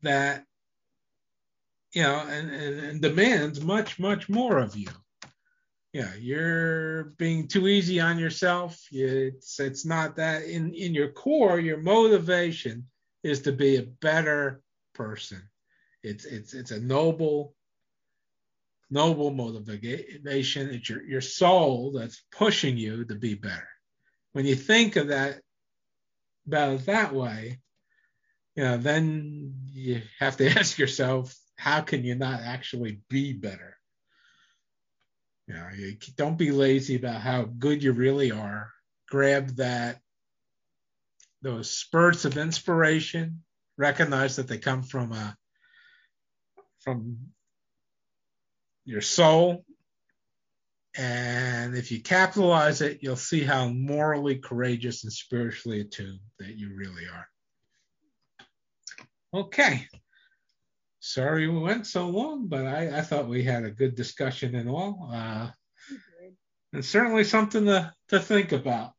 [0.02, 0.44] that,
[1.92, 4.88] you know, and, and, and demands much, much more of you.
[5.92, 8.78] Yeah, you're being too easy on yourself.
[8.92, 12.86] It's it's not that in in your core, your motivation
[13.22, 14.60] is to be a better
[14.94, 15.42] person.
[16.02, 17.54] It's it's it's a noble
[18.90, 20.68] noble motivation.
[20.68, 23.68] It's your your soul that's pushing you to be better
[24.32, 25.40] when you think of that
[26.46, 27.58] about it that way,
[28.56, 33.76] you know, then you have to ask yourself, how can you not actually be better?
[35.46, 38.70] You know, you don't be lazy about how good you really are.
[39.08, 39.98] Grab that
[41.40, 43.42] those spurts of inspiration.
[43.76, 45.36] Recognize that they come from a
[46.80, 47.18] from
[48.84, 49.64] your soul
[50.98, 56.74] and if you capitalize it, you'll see how morally courageous and spiritually attuned that you
[56.74, 57.28] really are.
[59.32, 59.86] Okay.
[60.98, 64.68] Sorry we went so long, but I, I thought we had a good discussion and
[64.68, 65.08] all.
[65.12, 65.50] Uh,
[66.72, 68.90] and certainly something to, to think about.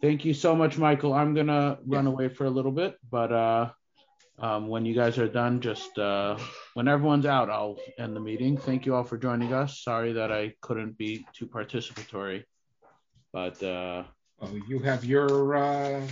[0.00, 1.12] Thank you so much, Michael.
[1.12, 3.70] I'm going to run away for a little bit, but uh,
[4.38, 6.38] um, when you guys are done, just uh,
[6.74, 8.56] when everyone's out, I'll end the meeting.
[8.56, 9.80] Thank you all for joining us.
[9.80, 12.44] Sorry that I couldn't be too participatory,
[13.32, 14.04] but uh,
[14.38, 16.06] well, you have your uh,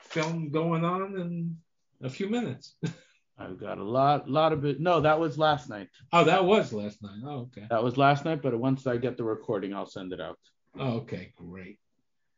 [0.00, 1.56] film going on in
[2.02, 2.76] a few minutes.
[3.38, 4.80] I've got a lot, a lot of it.
[4.80, 5.88] No, that was last night.
[6.12, 7.20] Oh, that was last night.
[7.22, 7.66] Oh, okay.
[7.68, 10.38] That was last night, but once I get the recording, I'll send it out.
[10.78, 11.78] Oh, okay, great.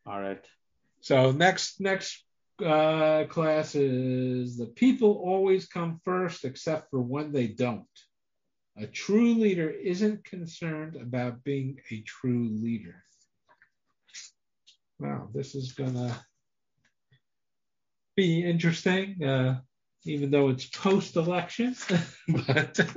[0.06, 0.44] All right.
[1.00, 2.24] So next next
[2.64, 7.86] uh, class is the people always come first, except for when they don't.
[8.76, 13.02] A true leader isn't concerned about being a true leader.
[15.00, 16.20] Wow, this is gonna
[18.16, 19.60] be interesting, uh,
[20.04, 21.76] even though it's post-election,
[22.28, 22.80] but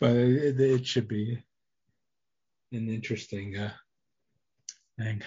[0.00, 1.42] but it, it, should be
[2.72, 3.72] an interesting uh,
[4.98, 5.22] thing.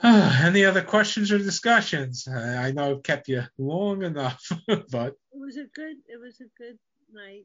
[0.04, 2.26] Any other questions or discussions?
[2.26, 4.42] I know I've kept you long enough,
[4.90, 6.78] but it was a good it was a good
[7.12, 7.44] night.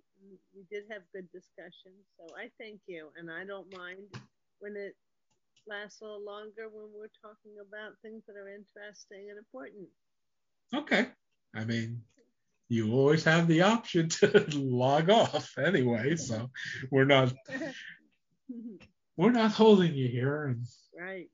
[0.55, 4.03] We did have good discussions, so I thank you, and I don't mind
[4.59, 4.95] when it
[5.67, 9.89] lasts a little longer when we're talking about things that are interesting and important.
[10.73, 11.07] Okay,
[11.53, 12.03] I mean,
[12.69, 16.49] you always have the option to log off anyway, so
[16.89, 17.33] we're not
[19.17, 20.45] we're not holding you here.
[20.45, 20.65] And,
[20.97, 21.27] right.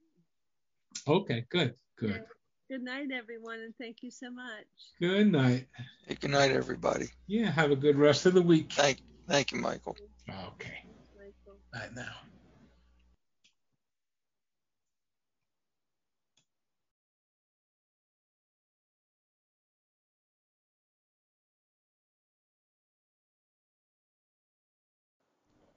[1.08, 2.24] Okay, good, good.
[2.70, 4.66] Good night, everyone, and thank you so much.
[5.00, 5.68] Good night.
[6.08, 7.08] Hey, good night, everybody.
[7.28, 8.72] Yeah, have a good rest of the week.
[8.72, 9.98] Thank, thank you, Michael.
[10.30, 10.86] Okay.
[11.18, 11.60] Michael.
[11.74, 12.16] Night now.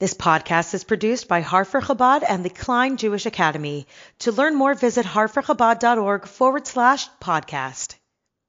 [0.01, 3.87] This podcast is produced by Harford Chabad and the Klein Jewish Academy.
[4.21, 7.95] To learn more, visit harfordchabad.org forward slash podcast.